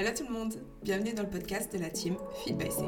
Hello 0.00 0.12
tout 0.16 0.24
le 0.24 0.32
monde, 0.32 0.54
bienvenue 0.82 1.12
dans 1.12 1.24
le 1.24 1.28
podcast 1.28 1.70
de 1.74 1.78
la 1.78 1.90
team 1.90 2.16
Feed 2.42 2.56
by 2.56 2.70
C. 2.70 2.78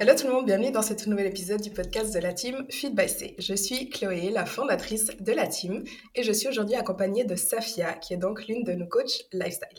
Hello 0.00 0.12
tout 0.18 0.26
le 0.26 0.32
monde, 0.32 0.46
bienvenue 0.46 0.72
dans 0.72 0.82
ce 0.82 0.94
tout 0.94 1.08
nouvel 1.08 1.26
épisode 1.26 1.60
du 1.60 1.70
podcast 1.70 2.12
de 2.12 2.18
la 2.18 2.32
team 2.32 2.66
Feed 2.70 2.96
by 2.96 3.08
C. 3.08 3.36
Je 3.38 3.54
suis 3.54 3.90
Chloé, 3.90 4.30
la 4.30 4.46
fondatrice 4.46 5.16
de 5.20 5.32
la 5.32 5.46
team, 5.46 5.84
et 6.16 6.24
je 6.24 6.32
suis 6.32 6.48
aujourd'hui 6.48 6.74
accompagnée 6.74 7.22
de 7.22 7.36
Safia, 7.36 7.92
qui 7.92 8.14
est 8.14 8.16
donc 8.16 8.48
l'une 8.48 8.64
de 8.64 8.72
nos 8.72 8.88
coachs 8.88 9.28
lifestyle. 9.32 9.78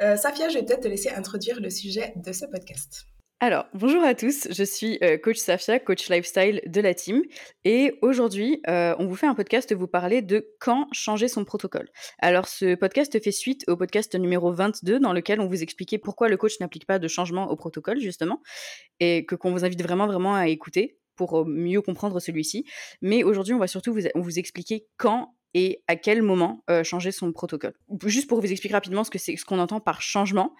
Euh, 0.00 0.16
Safia, 0.16 0.48
je 0.48 0.54
vais 0.54 0.64
peut-être 0.64 0.82
te 0.82 0.88
laisser 0.88 1.10
introduire 1.10 1.60
le 1.60 1.70
sujet 1.70 2.12
de 2.16 2.32
ce 2.32 2.46
podcast. 2.46 3.06
Alors, 3.40 3.66
bonjour 3.74 4.02
à 4.04 4.14
tous, 4.14 4.46
je 4.50 4.64
suis 4.64 4.96
euh, 5.02 5.18
coach 5.18 5.38
Safia, 5.38 5.80
coach 5.80 6.08
lifestyle 6.08 6.62
de 6.66 6.80
la 6.80 6.94
team. 6.94 7.22
Et 7.64 7.98
aujourd'hui, 8.00 8.62
euh, 8.68 8.94
on 8.98 9.06
vous 9.06 9.16
fait 9.16 9.26
un 9.26 9.34
podcast 9.34 9.74
vous 9.74 9.88
parler 9.88 10.22
de 10.22 10.48
quand 10.60 10.86
changer 10.92 11.26
son 11.26 11.44
protocole. 11.44 11.88
Alors, 12.20 12.46
ce 12.46 12.76
podcast 12.76 13.20
fait 13.22 13.32
suite 13.32 13.64
au 13.68 13.76
podcast 13.76 14.14
numéro 14.14 14.52
22 14.52 15.00
dans 15.00 15.12
lequel 15.12 15.40
on 15.40 15.48
vous 15.48 15.62
expliquait 15.62 15.98
pourquoi 15.98 16.28
le 16.28 16.36
coach 16.36 16.58
n'applique 16.60 16.86
pas 16.86 17.00
de 17.00 17.08
changement 17.08 17.50
au 17.50 17.56
protocole, 17.56 17.98
justement, 17.98 18.40
et 19.00 19.26
que 19.26 19.34
qu'on 19.34 19.50
vous 19.50 19.64
invite 19.64 19.82
vraiment, 19.82 20.06
vraiment 20.06 20.36
à 20.36 20.46
écouter 20.46 20.96
pour 21.16 21.40
euh, 21.40 21.44
mieux 21.44 21.82
comprendre 21.82 22.20
celui-ci. 22.20 22.64
Mais 23.02 23.24
aujourd'hui, 23.24 23.52
on 23.52 23.58
va 23.58 23.66
surtout 23.66 23.92
vous, 23.92 24.02
vous 24.14 24.38
expliquer 24.38 24.86
quand 24.96 25.34
et 25.56 25.84
à 25.86 25.94
quel 25.94 26.20
moment 26.22 26.64
changer 26.82 27.12
son 27.12 27.30
protocole. 27.32 27.74
Juste 28.06 28.28
pour 28.28 28.40
vous 28.40 28.50
expliquer 28.50 28.74
rapidement 28.74 29.04
ce 29.04 29.16
ce 29.16 29.44
qu'on 29.44 29.60
entend 29.60 29.78
par 29.78 30.02
changement 30.02 30.52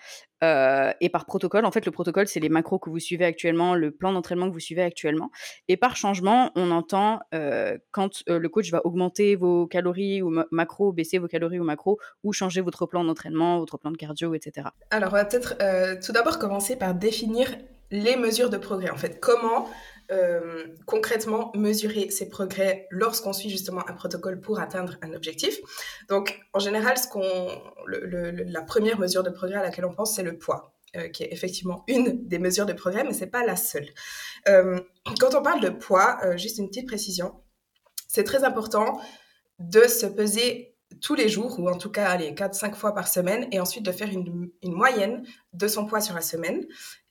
euh, 0.44 0.92
et 1.00 1.08
par 1.08 1.24
protocole. 1.24 1.64
En 1.64 1.70
fait, 1.70 1.86
le 1.86 1.92
protocole, 1.92 2.28
c'est 2.28 2.40
les 2.40 2.48
macros 2.48 2.78
que 2.78 2.90
vous 2.90 2.98
suivez 2.98 3.24
actuellement, 3.24 3.74
le 3.74 3.90
plan 3.90 4.12
d'entraînement 4.12 4.48
que 4.48 4.52
vous 4.52 4.60
suivez 4.60 4.82
actuellement. 4.82 5.30
Et 5.68 5.76
par 5.76 5.96
changement, 5.96 6.50
on 6.54 6.70
entend 6.70 7.20
euh, 7.34 7.78
quand 7.90 8.22
le 8.26 8.48
coach 8.48 8.70
va 8.70 8.84
augmenter 8.84 9.36
vos 9.36 9.66
calories 9.66 10.22
ou 10.22 10.30
macros, 10.50 10.92
baisser 10.92 11.18
vos 11.18 11.28
calories 11.28 11.58
ou 11.58 11.64
macros, 11.64 11.98
ou 12.22 12.32
changer 12.32 12.60
votre 12.60 12.86
plan 12.86 13.04
d'entraînement, 13.04 13.58
votre 13.58 13.78
plan 13.78 13.90
de 13.90 13.96
cardio, 13.96 14.34
etc. 14.34 14.68
Alors, 14.90 15.10
on 15.10 15.16
va 15.16 15.24
peut-être 15.24 15.56
tout 16.04 16.12
d'abord 16.12 16.38
commencer 16.38 16.76
par 16.76 16.94
définir 16.94 17.56
les 17.90 18.16
mesures 18.16 18.50
de 18.50 18.58
progrès. 18.58 18.90
En 18.90 18.96
fait, 18.96 19.20
comment 19.20 19.68
euh, 20.10 20.66
concrètement 20.86 21.52
mesurer 21.54 22.10
ses 22.10 22.28
progrès 22.28 22.86
lorsqu'on 22.90 23.32
suit 23.32 23.50
justement 23.50 23.88
un 23.88 23.94
protocole 23.94 24.40
pour 24.40 24.60
atteindre 24.60 24.96
un 25.02 25.12
objectif. 25.12 25.58
Donc, 26.08 26.40
en 26.52 26.58
général, 26.58 26.96
ce 26.98 27.06
la 28.50 28.62
première 28.62 28.98
mesure 28.98 29.22
de 29.22 29.30
progrès 29.30 29.56
à 29.56 29.62
laquelle 29.62 29.84
on 29.84 29.94
pense, 29.94 30.14
c'est 30.14 30.22
le 30.22 30.38
poids. 30.38 30.72
Euh, 30.96 31.08
qui 31.08 31.24
est 31.24 31.32
effectivement 31.32 31.82
une 31.88 32.28
des 32.28 32.38
mesures 32.38 32.66
de 32.66 32.72
progrès, 32.72 33.02
mais 33.02 33.12
c'est 33.12 33.26
pas 33.26 33.44
la 33.44 33.56
seule. 33.56 33.88
Euh, 34.46 34.78
quand 35.18 35.34
on 35.34 35.42
parle 35.42 35.60
de 35.60 35.70
poids, 35.70 36.20
juste 36.36 36.58
une 36.58 36.68
petite 36.68 36.86
précision, 36.86 37.34
c'est 38.06 38.22
très 38.22 38.44
important 38.44 39.00
de 39.58 39.88
se 39.88 40.06
peser 40.06 40.74
tous 41.00 41.14
les 41.14 41.28
jours, 41.28 41.58
ou 41.58 41.68
en 41.68 41.76
tout 41.76 41.90
cas 41.90 42.16
les 42.16 42.32
4-5 42.32 42.74
fois 42.74 42.94
par 42.94 43.08
semaine, 43.08 43.48
et 43.52 43.60
ensuite 43.60 43.84
de 43.84 43.92
faire 43.92 44.08
une, 44.08 44.50
moyenne 44.62 45.24
de 45.52 45.68
son 45.68 45.86
poids 45.86 46.00
sur 46.00 46.14
la 46.14 46.20
semaine 46.20 46.64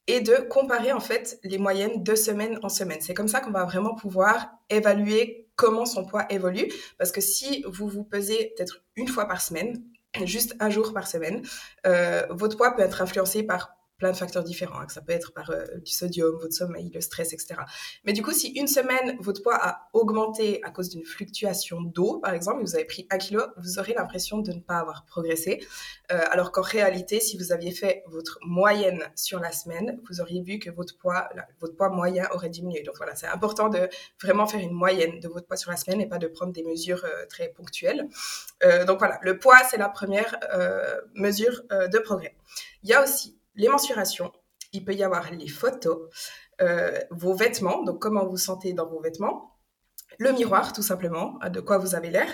et 0.08 0.22
de 0.22 0.36
comparer 0.50 0.92
en 0.92 1.00
fait 1.00 1.40
les 1.44 1.58
moyennes 1.58 2.04
de 2.04 2.16
semaine 2.16 2.60
en 2.64 2.70
semaine. 2.70 3.00
C'est 3.02 3.14
comme 3.14 3.28
ça 3.28 3.40
qu'on 3.40 3.52
va 3.52 3.64
vraiment 3.66 3.96
pouvoir 3.96 4.52
évaluer 4.70 5.48
comment 5.56 5.86
son 5.86 6.06
poids 6.06 6.26
évolue. 6.30 6.72
Parce 6.98 7.12
que 7.12 7.22
si 7.22 7.64
vous 7.68 7.88
vous 7.88 8.04
pesez 8.04 8.54
peut-être 8.56 8.84
une 8.96 9.08
fois 9.08 9.28
par 9.28 9.42
semaine, 9.42 9.82
juste 10.24 10.56
un 10.60 10.70
jour 10.70 10.94
par 10.94 11.08
semaine, 11.08 11.42
euh, 11.86 12.26
votre 12.30 12.58
poids 12.58 12.76
peut 12.76 12.82
être 12.82 13.02
influencé 13.02 13.44
par 13.44 13.76
plein 14.04 14.12
de 14.12 14.18
facteurs 14.18 14.44
différents. 14.44 14.82
Hein, 14.82 14.88
ça 14.90 15.00
peut 15.00 15.14
être 15.14 15.32
par 15.32 15.50
euh, 15.50 15.64
du 15.78 15.94
sodium, 15.94 16.36
votre 16.36 16.54
sommeil, 16.54 16.92
le 16.94 17.00
stress, 17.00 17.32
etc. 17.32 17.56
Mais 18.04 18.12
du 18.12 18.22
coup, 18.22 18.34
si 18.34 18.50
une 18.50 18.68
semaine, 18.68 19.16
votre 19.22 19.42
poids 19.42 19.56
a 19.56 19.88
augmenté 19.94 20.62
à 20.64 20.72
cause 20.72 20.90
d'une 20.90 21.06
fluctuation 21.06 21.80
d'eau, 21.82 22.20
par 22.20 22.34
exemple, 22.34 22.60
et 22.60 22.66
vous 22.66 22.76
avez 22.76 22.84
pris 22.84 23.08
un 23.10 23.18
kilo, 23.18 23.42
vous 23.56 23.80
aurez 23.80 23.94
l'impression 23.94 24.40
de 24.40 24.52
ne 24.52 24.60
pas 24.60 24.80
avoir 24.80 25.06
progressé. 25.06 25.66
Euh, 26.12 26.20
alors 26.32 26.52
qu'en 26.52 26.64
réalité, 26.64 27.22
si 27.22 27.38
vous 27.38 27.54
aviez 27.54 27.72
fait 27.72 28.04
votre 28.08 28.40
moyenne 28.46 29.02
sur 29.16 29.40
la 29.40 29.54
semaine, 29.54 30.02
vous 30.10 30.20
auriez 30.20 30.42
vu 30.42 30.60
que 30.60 30.70
votre 30.70 30.98
poids, 30.98 31.30
votre 31.62 31.78
poids 31.78 31.88
moyen 31.88 32.28
aurait 32.34 32.50
diminué. 32.50 32.84
Donc 32.84 32.98
voilà, 32.98 33.16
c'est 33.16 33.28
important 33.28 33.70
de 33.70 33.88
vraiment 34.22 34.48
faire 34.48 34.60
une 34.60 34.74
moyenne 34.74 35.22
de 35.22 35.30
votre 35.30 35.48
poids 35.48 35.56
sur 35.56 35.72
la 35.72 35.78
semaine 35.78 36.02
et 36.02 36.10
pas 36.10 36.18
de 36.18 36.28
prendre 36.28 36.52
des 36.52 36.64
mesures 36.64 37.06
euh, 37.06 37.26
très 37.28 37.48
ponctuelles. 37.48 38.10
donc 38.86 39.00
voilà, 39.00 39.18
le 39.22 39.38
poids, 39.38 39.60
c'est 39.70 39.78
la 39.78 39.88
première 39.90 40.38
mesure 41.16 41.62
de 41.70 42.00
progrès. 42.00 42.36
Il 42.84 42.90
y 42.90 42.94
a 42.94 43.04
aussi 43.04 43.38
les 43.56 43.68
mensurations, 43.68 44.32
il 44.74 44.84
peut 44.84 44.94
y 44.94 45.04
avoir 45.04 45.32
les 45.32 45.48
photos, 45.48 46.10
euh, 46.62 47.00
vos 47.12 47.34
vêtements, 47.34 47.84
donc 47.84 48.00
comment 48.00 48.26
vous 48.26 48.38
sentez 48.38 48.74
dans 48.74 48.88
vos 48.88 49.00
vêtements, 49.00 49.58
le 50.18 50.32
miroir 50.32 50.74
tout 50.74 50.84
simplement, 50.84 51.40
de 51.50 51.60
quoi 51.60 51.78
vous 51.78 51.96
avez 51.96 52.10
l'air, 52.10 52.30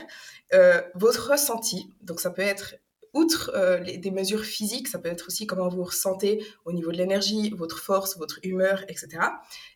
euh, 0.53 0.81
votre 0.95 1.31
ressenti, 1.31 1.93
donc 2.01 2.19
ça 2.19 2.29
peut 2.31 2.41
être 2.41 2.75
outre 3.13 3.51
euh, 3.55 3.79
les, 3.79 3.97
des 3.97 4.11
mesures 4.11 4.43
physiques, 4.43 4.87
ça 4.87 4.99
peut 4.99 5.09
être 5.09 5.27
aussi 5.27 5.47
comment 5.47 5.67
vous 5.67 5.83
ressentez 5.83 6.45
au 6.65 6.71
niveau 6.71 6.91
de 6.91 6.97
l'énergie, 6.97 7.49
votre 7.57 7.79
force, 7.79 8.17
votre 8.17 8.39
humeur, 8.43 8.83
etc. 8.87 9.17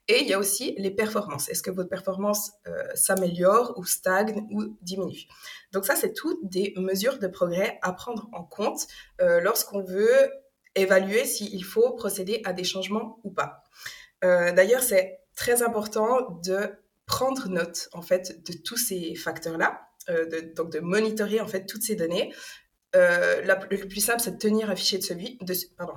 Et 0.08 0.22
il 0.22 0.28
y 0.28 0.34
a 0.34 0.40
aussi 0.40 0.75
les 0.78 0.92
performances. 0.92 1.50
Est-ce 1.50 1.64
que 1.64 1.72
votre 1.72 1.90
performance 1.90 2.52
s'améliore 2.94 3.74
ou 3.78 3.86
stagne 3.86 4.48
ou 4.52 4.78
diminue? 4.84 5.24
Donc 5.72 5.86
ça, 5.86 5.96
c'est 5.96 6.14
toutes 6.14 6.48
des 6.48 6.75
mesures 6.78 7.18
de 7.18 7.28
progrès 7.28 7.80
à 7.81 7.92
prendre 7.94 8.30
en 8.34 8.44
compte 8.44 8.86
lorsqu'on 9.20 9.81
veut 9.81 10.30
évaluer 10.75 11.25
s'il 11.25 11.63
faut 11.63 11.91
procéder 11.91 12.41
à 12.45 12.53
des 12.53 12.63
changements 12.63 13.19
ou 13.23 13.31
pas. 13.31 13.63
Euh, 14.23 14.51
d'ailleurs, 14.51 14.81
c'est 14.81 15.19
très 15.35 15.63
important 15.63 16.39
de 16.44 16.72
prendre 17.06 17.47
note 17.50 17.89
en 17.94 18.01
fait 18.01 18.44
de 18.45 18.53
tous 18.57 18.78
ces 18.78 19.16
facteurs-là, 19.16 19.81
euh, 20.09 20.53
donc 20.56 20.72
de 20.72 20.79
monitorer 20.79 21.41
en 21.41 21.47
fait 21.47 21.66
toutes 21.66 21.83
ces 21.83 21.95
données. 21.95 22.33
Euh, 22.95 23.41
le 23.41 23.88
plus 23.88 24.01
simple, 24.01 24.22
c'est 24.22 24.31
de 24.31 24.38
tenir 24.38 24.69
un 24.69 24.75
fichier 24.75 25.00
de, 25.00 25.03
suivi, 25.03 25.39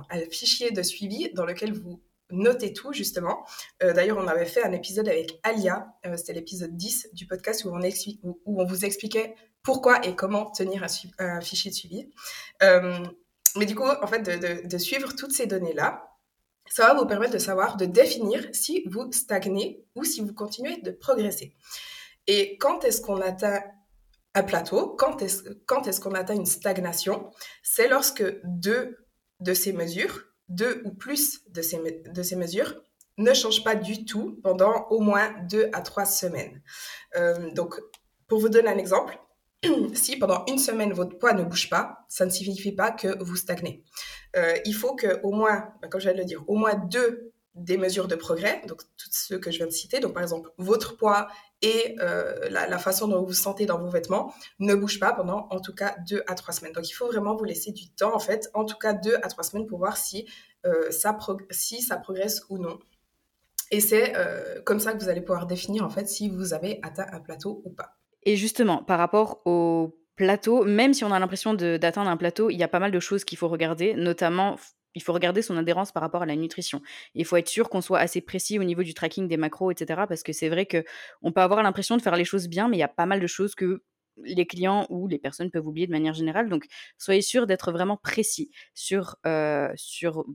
un 0.09 0.19
fichier 0.31 0.71
de 0.71 0.81
suivi 0.81 1.31
dans 1.33 1.45
lequel 1.45 1.73
vous 1.73 2.01
notez 2.31 2.73
tout, 2.73 2.91
justement. 2.91 3.45
D'ailleurs, 3.79 4.17
on 4.17 4.27
avait 4.27 4.47
fait 4.47 4.63
un 4.63 4.71
épisode 4.71 5.07
avec 5.07 5.39
Alia, 5.43 5.87
c'était 6.17 6.33
l'épisode 6.33 6.75
10 6.75 7.09
du 7.13 7.27
podcast 7.27 7.63
où 7.65 7.69
on, 8.45 8.65
vous 8.65 8.83
expliquait 8.83 9.35
pourquoi 9.61 10.03
et 10.05 10.15
comment 10.15 10.49
tenir 10.49 10.83
un 11.19 11.39
fichier 11.41 11.69
de 11.69 11.75
suivi. 11.75 12.09
Mais 13.55 13.65
du 13.65 13.75
coup, 13.75 13.83
en 13.83 14.07
fait, 14.07 14.21
de, 14.21 14.77
suivre 14.77 15.15
toutes 15.15 15.31
ces 15.31 15.47
données-là, 15.47 16.03
ça 16.69 16.87
va 16.87 16.99
vous 16.99 17.05
permettre 17.05 17.33
de 17.33 17.39
savoir, 17.39 17.77
de 17.77 17.85
définir 17.85 18.47
si 18.51 18.83
vous 18.87 19.11
stagnez 19.11 19.85
ou 19.95 20.03
si 20.03 20.21
vous 20.21 20.33
continuez 20.33 20.81
de 20.81 20.91
progresser. 20.91 21.55
Et 22.27 22.57
quand 22.57 22.83
est-ce 22.83 23.01
qu'on 23.01 23.21
atteint 23.21 23.61
un 24.33 24.43
plateau, 24.43 24.95
quand 24.97 25.21
est-ce, 25.21 25.99
qu'on 26.01 26.13
atteint 26.13 26.35
une 26.35 26.45
stagnation 26.45 27.31
C'est 27.63 27.87
lorsque 27.87 28.23
deux 28.43 28.97
de 29.39 29.53
ces 29.53 29.71
mesures, 29.71 30.23
deux 30.49 30.81
ou 30.85 30.91
plus 30.91 31.41
de 31.49 31.61
ces, 31.61 31.79
de 31.79 32.23
ces 32.23 32.35
mesures, 32.35 32.75
ne 33.17 33.33
changent 33.33 33.63
pas 33.63 33.75
du 33.75 34.05
tout 34.05 34.39
pendant 34.43 34.87
au 34.89 34.99
moins 34.99 35.33
deux 35.49 35.69
à 35.73 35.81
trois 35.81 36.05
semaines. 36.05 36.61
Euh, 37.15 37.51
donc, 37.51 37.79
pour 38.27 38.39
vous 38.39 38.49
donner 38.49 38.69
un 38.69 38.77
exemple, 38.77 39.17
si 39.93 40.17
pendant 40.17 40.45
une 40.47 40.59
semaine 40.59 40.93
votre 40.93 41.17
poids 41.17 41.33
ne 41.33 41.43
bouge 41.43 41.69
pas, 41.69 42.05
ça 42.07 42.25
ne 42.25 42.29
signifie 42.29 42.71
pas 42.71 42.91
que 42.91 43.21
vous 43.23 43.35
stagnez. 43.35 43.83
Euh, 44.35 44.55
il 44.65 44.73
faut 44.73 44.95
que 44.95 45.19
au 45.23 45.31
moins, 45.31 45.73
bah, 45.81 45.87
comme 45.87 45.99
je 45.99 46.05
viens 46.05 46.13
de 46.13 46.19
le 46.19 46.25
dire, 46.25 46.43
au 46.47 46.55
moins 46.55 46.75
deux 46.75 47.31
des 47.55 47.77
mesures 47.77 48.07
de 48.07 48.15
progrès, 48.15 48.61
donc 48.67 48.83
toutes 48.97 49.13
ceux 49.13 49.39
que 49.39 49.49
je 49.49 49.57
viens 49.57 49.65
de 49.65 49.71
citer, 49.71 49.99
donc 49.99 50.13
par 50.13 50.21
exemple 50.21 50.51
votre 50.59 50.95
poids 50.95 51.27
et 51.63 51.95
euh, 51.99 52.47
la, 52.49 52.77
façon 52.77 53.07
dont 53.07 53.19
vous 53.21 53.27
vous 53.27 53.33
sentez 53.33 53.65
dans 53.65 53.79
vos 53.79 53.89
vêtements, 53.89 54.31
ne 54.59 54.75
bougent 54.75 54.99
pas 54.99 55.11
pendant 55.11 55.47
en 55.49 55.59
tout 55.59 55.73
cas 55.73 55.95
deux 56.07 56.21
à 56.27 56.35
trois 56.35 56.53
semaines. 56.53 56.73
Donc 56.73 56.87
il 56.87 56.93
faut 56.93 57.07
vraiment 57.07 57.35
vous 57.35 57.45
laisser 57.45 57.71
du 57.71 57.89
temps 57.89 58.15
en 58.15 58.19
fait, 58.19 58.51
en 58.53 58.63
tout 58.63 58.77
cas 58.77 58.93
deux 58.93 59.15
à 59.23 59.27
trois 59.27 59.43
semaines 59.43 59.65
pour 59.65 59.79
voir 59.79 59.97
si, 59.97 60.27
euh, 60.67 60.91
ça, 60.91 61.17
si 61.49 61.81
ça 61.81 61.97
progresse 61.97 62.43
ou 62.49 62.59
non. 62.59 62.77
Et 63.71 63.81
c'est 63.81 64.13
comme 64.63 64.79
ça 64.79 64.93
que 64.93 64.99
vous 64.99 65.09
allez 65.09 65.19
pouvoir 65.19 65.45
définir 65.45 65.83
en 65.83 65.89
fait 65.89 66.07
si 66.07 66.29
vous 66.29 66.53
avez 66.53 66.79
atteint 66.83 67.07
un 67.11 67.19
plateau 67.19 67.61
ou 67.65 67.69
pas. 67.71 67.97
Et 68.27 68.35
justement, 68.35 68.83
par 68.83 68.99
rapport 68.99 69.41
au 69.45 69.97
plateau, 70.17 70.65
même 70.65 70.93
si 70.93 71.05
on 71.05 71.13
a 71.13 71.17
l'impression 71.19 71.53
d'atteindre 71.53 72.09
un 72.09 72.17
plateau, 72.17 72.49
il 72.49 72.57
y 72.57 72.63
a 72.63 72.67
pas 72.67 72.79
mal 72.79 72.91
de 72.91 72.99
choses 72.99 73.23
qu'il 73.23 73.37
faut 73.37 73.47
regarder, 73.47 73.93
notamment 73.93 74.57
il 74.95 75.01
faut 75.01 75.13
regarder 75.13 75.41
son 75.41 75.55
adhérence 75.55 75.93
par 75.93 76.03
rapport 76.03 76.23
à 76.23 76.25
la 76.25 76.35
nutrition. 76.35 76.81
Il 77.13 77.23
faut 77.23 77.37
être 77.37 77.47
sûr 77.47 77.69
qu'on 77.69 77.79
soit 77.79 77.99
assez 77.99 78.19
précis 78.19 78.59
au 78.59 78.65
niveau 78.65 78.83
du 78.83 78.93
tracking 78.93 79.29
des 79.29 79.37
macros, 79.37 79.71
etc. 79.71 80.01
Parce 80.09 80.23
que 80.23 80.33
c'est 80.33 80.49
vrai 80.49 80.65
que 80.65 80.83
on 81.21 81.31
peut 81.31 81.39
avoir 81.39 81.63
l'impression 81.63 81.95
de 81.95 82.01
faire 82.01 82.17
les 82.17 82.25
choses 82.25 82.49
bien, 82.49 82.67
mais 82.67 82.75
il 82.75 82.81
y 82.81 82.83
a 82.83 82.89
pas 82.89 83.05
mal 83.05 83.21
de 83.21 83.27
choses 83.27 83.55
que 83.55 83.81
les 84.17 84.45
clients 84.45 84.87
ou 84.89 85.07
les 85.07 85.19
personnes 85.19 85.49
peuvent 85.49 85.65
oublier 85.65 85.87
de 85.87 85.93
manière 85.93 86.13
générale. 86.13 86.49
Donc, 86.49 86.65
soyez 86.97 87.21
sûr 87.21 87.47
d'être 87.47 87.71
vraiment 87.71 87.95
précis 87.95 88.51
sur, 88.73 89.15
euh, 89.25 89.69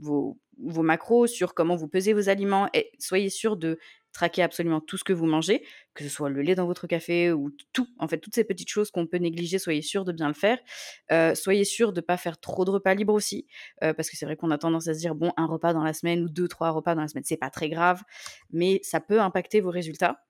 vos 0.00 0.82
macros, 0.82 1.26
sur 1.26 1.52
comment 1.52 1.76
vous 1.76 1.88
pesez 1.88 2.14
vos 2.14 2.30
aliments, 2.30 2.70
et 2.72 2.90
soyez 2.98 3.28
sûr 3.28 3.58
de 3.58 3.78
traquer 4.12 4.42
absolument 4.42 4.80
tout 4.80 4.96
ce 4.96 5.04
que 5.04 5.12
vous 5.12 5.26
mangez, 5.26 5.64
que 5.94 6.04
ce 6.04 6.10
soit 6.10 6.28
le 6.28 6.42
lait 6.42 6.54
dans 6.54 6.66
votre 6.66 6.86
café 6.86 7.32
ou 7.32 7.50
tout, 7.72 7.88
en 7.98 8.08
fait, 8.08 8.18
toutes 8.18 8.34
ces 8.34 8.44
petites 8.44 8.68
choses 8.68 8.90
qu'on 8.90 9.06
peut 9.06 9.18
négliger, 9.18 9.58
soyez 9.58 9.82
sûr 9.82 10.04
de 10.04 10.12
bien 10.12 10.28
le 10.28 10.34
faire. 10.34 10.58
Soyez 11.34 11.64
sûr 11.64 11.92
de 11.92 12.00
ne 12.00 12.04
pas 12.04 12.16
faire 12.16 12.38
trop 12.38 12.64
de 12.64 12.70
repas 12.70 12.94
libres 12.94 13.14
aussi, 13.14 13.46
parce 13.80 14.10
que 14.10 14.16
c'est 14.16 14.26
vrai 14.26 14.36
qu'on 14.36 14.50
a 14.50 14.58
tendance 14.58 14.88
à 14.88 14.94
se 14.94 14.98
dire, 14.98 15.14
bon, 15.14 15.32
un 15.36 15.46
repas 15.46 15.72
dans 15.72 15.84
la 15.84 15.92
semaine 15.92 16.22
ou 16.22 16.28
deux, 16.28 16.48
trois 16.48 16.70
repas 16.70 16.94
dans 16.94 17.02
la 17.02 17.08
semaine, 17.08 17.24
c'est 17.24 17.36
pas 17.36 17.50
très 17.50 17.68
grave, 17.68 18.02
mais 18.50 18.80
ça 18.82 19.00
peut 19.00 19.20
impacter 19.20 19.60
vos 19.60 19.70
résultats. 19.70 20.24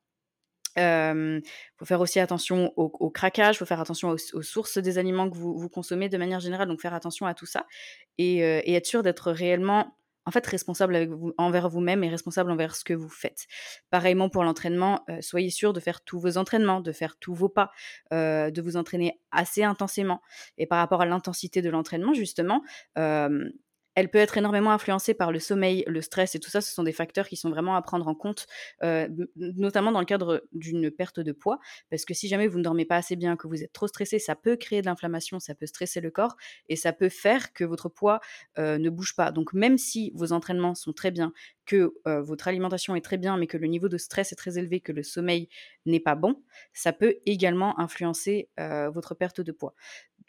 Il 0.77 1.43
faut 1.77 1.85
faire 1.85 2.01
aussi 2.01 2.21
attention 2.21 2.73
au, 2.77 3.11
craquage, 3.11 3.57
il 3.57 3.59
faut 3.59 3.67
faire 3.67 3.81
attention 3.81 4.11
aux, 4.11 4.43
sources 4.43 4.79
des 4.79 4.99
aliments 4.99 5.29
que 5.29 5.37
vous, 5.37 5.69
consommez 5.69 6.09
de 6.09 6.19
manière 6.19 6.41
générale, 6.41 6.69
donc 6.69 6.81
faire 6.81 6.95
attention 6.95 7.27
à 7.27 7.35
tout 7.35 7.47
ça 7.47 7.67
et 8.19 8.41
être 8.41 8.87
sûr 8.87 9.03
d'être 9.03 9.33
réellement 9.33 9.97
en 10.25 10.31
fait 10.31 10.47
responsable 10.47 11.09
envers 11.39 11.69
vous-même 11.69 12.05
et 12.05 12.09
responsable 12.09 12.51
envers 12.51 12.77
ce 12.77 12.85
que 12.85 12.95
vous 12.95 13.09
faites. 13.09 13.47
Pareillement 13.91 14.29
pour 14.29 14.45
l'entraînement, 14.45 15.05
euh, 15.09 15.19
soyez 15.21 15.51
sûr 15.51 15.73
de 15.73 15.81
faire 15.81 16.03
tous 16.03 16.21
vos 16.21 16.39
entraînements, 16.39 16.81
de 16.81 16.93
faire 16.93 17.17
tous 17.19 17.35
vos 17.35 17.49
pas, 17.49 17.71
euh, 18.13 18.51
de 18.51 18.63
vous 18.63 18.77
entraîner 18.77 19.21
assez 19.31 19.65
intensément. 19.65 20.23
Et 20.59 20.67
par 20.67 20.79
rapport 20.79 21.03
à 21.03 21.07
l'intensité 21.07 21.63
de 21.63 21.71
l'entraînement, 21.71 22.15
justement, 22.15 22.63
euh, 22.99 23.49
elle 23.95 24.11
peut 24.11 24.19
être 24.19 24.39
énormément 24.39 24.73
influencée 24.73 25.15
par 25.15 25.33
le 25.33 25.39
sommeil, 25.39 25.85
le 25.87 26.01
stress 26.01 26.35
et 26.35 26.41
tout 26.41 26.51
ça. 26.51 26.61
Ce 26.61 26.73
sont 26.73 26.83
des 26.83 26.93
facteurs 26.93 27.29
qui 27.29 27.37
sont 27.37 27.51
vraiment 27.51 27.77
à 27.77 27.83
prendre 27.83 28.09
en 28.09 28.15
compte, 28.15 28.47
euh, 28.83 29.09
notamment 29.37 29.93
dans 29.93 30.01
le 30.01 30.07
cadre 30.07 30.45
d'une 30.53 30.91
perte 30.91 31.21
de 31.21 31.33
poids. 31.33 31.59
Parce 31.91 32.05
que 32.05 32.15
si 32.15 32.29
jamais 32.29 32.47
vous 32.49 32.59
ne 32.59 32.65
dormez 32.65 32.85
pas 32.85 32.97
assez 32.97 33.17
bien, 33.17 33.37
que 33.37 33.47
vous 33.47 33.63
êtes 33.63 33.73
trop 33.73 33.87
stressé, 33.87 34.19
ça 34.19 34.35
peut 34.35 34.57
créer 34.57 34.81
de 34.81 34.87
l'inflammation, 34.87 35.41
ça 35.41 35.55
peut 35.55 35.67
stresser 35.67 36.01
le 36.01 36.11
corps 36.11 36.37
et 36.69 36.77
ça 36.77 36.93
peut 36.93 37.09
faire 37.09 37.53
que 37.53 37.65
votre 37.65 37.89
poids 37.89 38.21
euh, 38.59 38.79
ne 38.79 38.91
bouge 38.91 39.15
pas. 39.15 39.31
Donc 39.33 39.53
même 39.53 39.79
si 39.79 40.13
vos 40.15 40.33
entraînements 40.33 40.75
sont 40.75 40.93
très 40.93 41.11
bien, 41.11 41.33
que 41.65 41.95
euh, 42.09 42.23
votre 42.23 42.49
alimentation 42.49 42.97
est 42.97 43.01
très 43.03 43.19
bien, 43.19 43.37
mais 43.37 43.47
que 43.47 43.57
le 43.57 43.67
niveau 43.69 43.89
de 43.89 43.99
stress 43.99 44.33
est 44.33 44.37
très 44.37 44.59
élevé, 44.59 44.81
que 44.81 44.93
le 44.93 45.03
sommeil 45.03 45.49
n'est 45.87 46.01
pas 46.01 46.17
bon, 46.17 46.43
ça 46.73 46.93
peut 46.93 47.17
également 47.27 47.79
influencer 47.79 48.49
votre 48.93 49.15
perte 49.15 49.41
de 49.41 49.53
poids 49.53 49.75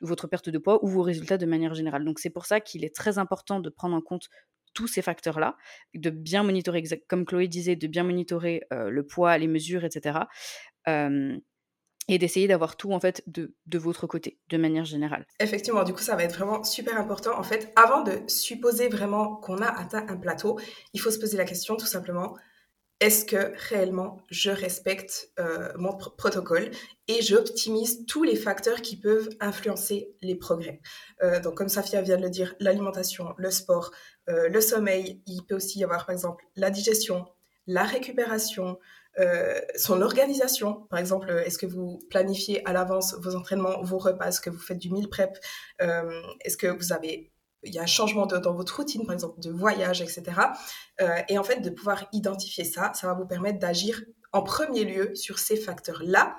votre 0.01 0.27
perte 0.27 0.49
de 0.49 0.57
poids 0.57 0.83
ou 0.83 0.87
vos 0.87 1.01
résultats 1.01 1.37
de 1.37 1.45
manière 1.45 1.73
générale. 1.73 2.05
Donc 2.05 2.19
c'est 2.19 2.29
pour 2.29 2.45
ça 2.45 2.59
qu'il 2.59 2.83
est 2.83 2.95
très 2.95 3.17
important 3.17 3.59
de 3.59 3.69
prendre 3.69 3.95
en 3.95 4.01
compte 4.01 4.29
tous 4.73 4.87
ces 4.87 5.01
facteurs-là, 5.01 5.55
de 5.93 6.09
bien 6.09 6.43
monitorer, 6.43 6.83
comme 7.07 7.25
Chloé 7.25 7.47
disait, 7.47 7.75
de 7.75 7.87
bien 7.87 8.03
monitorer 8.03 8.63
euh, 8.73 8.89
le 8.89 9.05
poids, 9.05 9.37
les 9.37 9.47
mesures, 9.47 9.85
etc. 9.85 10.19
et 12.09 12.17
d'essayer 12.17 12.47
d'avoir 12.47 12.75
tout 12.75 12.91
en 12.91 12.99
fait 12.99 13.23
de, 13.27 13.55
de, 13.67 13.77
votre 13.77 14.07
côté, 14.07 14.39
de 14.49 14.57
manière 14.57 14.83
générale. 14.83 15.25
Effectivement, 15.39 15.83
du 15.83 15.93
coup, 15.93 16.01
ça 16.01 16.15
va 16.15 16.23
être 16.23 16.35
vraiment 16.35 16.63
super 16.63 16.99
important. 16.99 17.37
En 17.37 17.43
fait, 17.43 17.71
avant 17.75 18.03
de 18.03 18.19
supposer 18.27 18.89
vraiment 18.89 19.35
qu'on 19.35 19.61
a 19.61 19.67
atteint 19.67 20.05
un 20.09 20.17
plateau, 20.17 20.59
il 20.93 20.99
faut 20.99 21.11
se 21.11 21.19
poser 21.19 21.37
la 21.37 21.45
question 21.45 21.75
tout 21.75 21.85
simplement 21.85 22.35
est-ce 22.99 23.25
que 23.25 23.51
réellement 23.69 24.21
je 24.29 24.49
respecte 24.49 25.29
euh, 25.39 25.73
mon 25.75 25.97
protocole 25.97 26.71
et 27.07 27.21
j'optimise 27.21 28.05
tous 28.05 28.23
les 28.23 28.35
facteurs 28.35 28.81
qui 28.81 28.95
peuvent 28.97 29.29
influencer 29.39 30.15
les 30.21 30.35
progrès? 30.35 30.79
Euh, 31.21 31.41
donc 31.41 31.55
comme 31.55 31.69
Safia 31.69 32.01
vient 32.01 32.17
de 32.17 32.21
le 32.21 32.29
dire, 32.29 32.55
l'alimentation, 32.59 33.33
le 33.37 33.51
sport, 33.51 33.91
euh, 34.29 34.47
le 34.47 34.61
sommeil, 34.61 35.21
il 35.27 35.43
peut 35.45 35.55
aussi 35.55 35.79
y 35.79 35.83
avoir 35.83 36.05
par 36.05 36.13
exemple 36.13 36.45
la 36.55 36.69
digestion, 36.69 37.25
la 37.67 37.83
récupération, 37.83 38.79
son 39.75 40.01
organisation. 40.01 40.87
Par 40.89 40.97
exemple, 40.97 41.29
est-ce 41.45 41.59
que 41.59 41.67
vous 41.67 41.99
planifiez 42.09 42.67
à 42.67 42.73
l'avance 42.73 43.15
vos 43.19 43.35
entraînements, 43.35 43.79
vos 43.83 43.99
repas, 43.99 44.29
est-ce 44.29 44.41
que 44.41 44.49
vous 44.49 44.57
faites 44.57 44.79
du 44.79 44.91
meal 44.91 45.07
prep, 45.07 45.37
est-ce 45.79 46.57
que 46.57 46.65
vous 46.65 46.93
avez 46.93 47.32
il 47.65 47.73
y 47.73 47.79
a 47.79 47.83
un 47.83 47.87
changement 47.87 48.25
dans 48.25 48.53
votre 48.53 48.77
routine, 48.77 49.05
par 49.05 49.13
exemple, 49.13 49.39
de 49.39 49.51
voyage, 49.51 50.01
etc. 50.01 50.23
Euh, 51.01 51.21
et 51.29 51.37
en 51.37 51.43
fait, 51.43 51.61
de 51.61 51.69
pouvoir 51.69 52.05
identifier 52.11 52.63
ça, 52.63 52.91
ça 52.93 53.07
va 53.07 53.13
vous 53.13 53.25
permettre 53.25 53.59
d'agir 53.59 54.01
en 54.31 54.41
premier 54.41 54.83
lieu 54.83 55.15
sur 55.15 55.39
ces 55.39 55.57
facteurs-là 55.57 56.35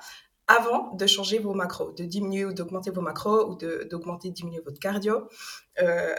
avant 0.46 0.94
de 0.94 1.06
changer 1.06 1.38
vos 1.38 1.54
macros, 1.54 1.92
de 1.92 2.04
diminuer 2.04 2.44
ou 2.44 2.52
d'augmenter 2.52 2.90
vos 2.90 3.00
macros 3.00 3.50
ou 3.50 3.56
d'augmenter, 3.56 4.30
diminuer 4.30 4.60
votre 4.60 4.78
cardio. 4.78 5.28
Euh, 5.80 6.14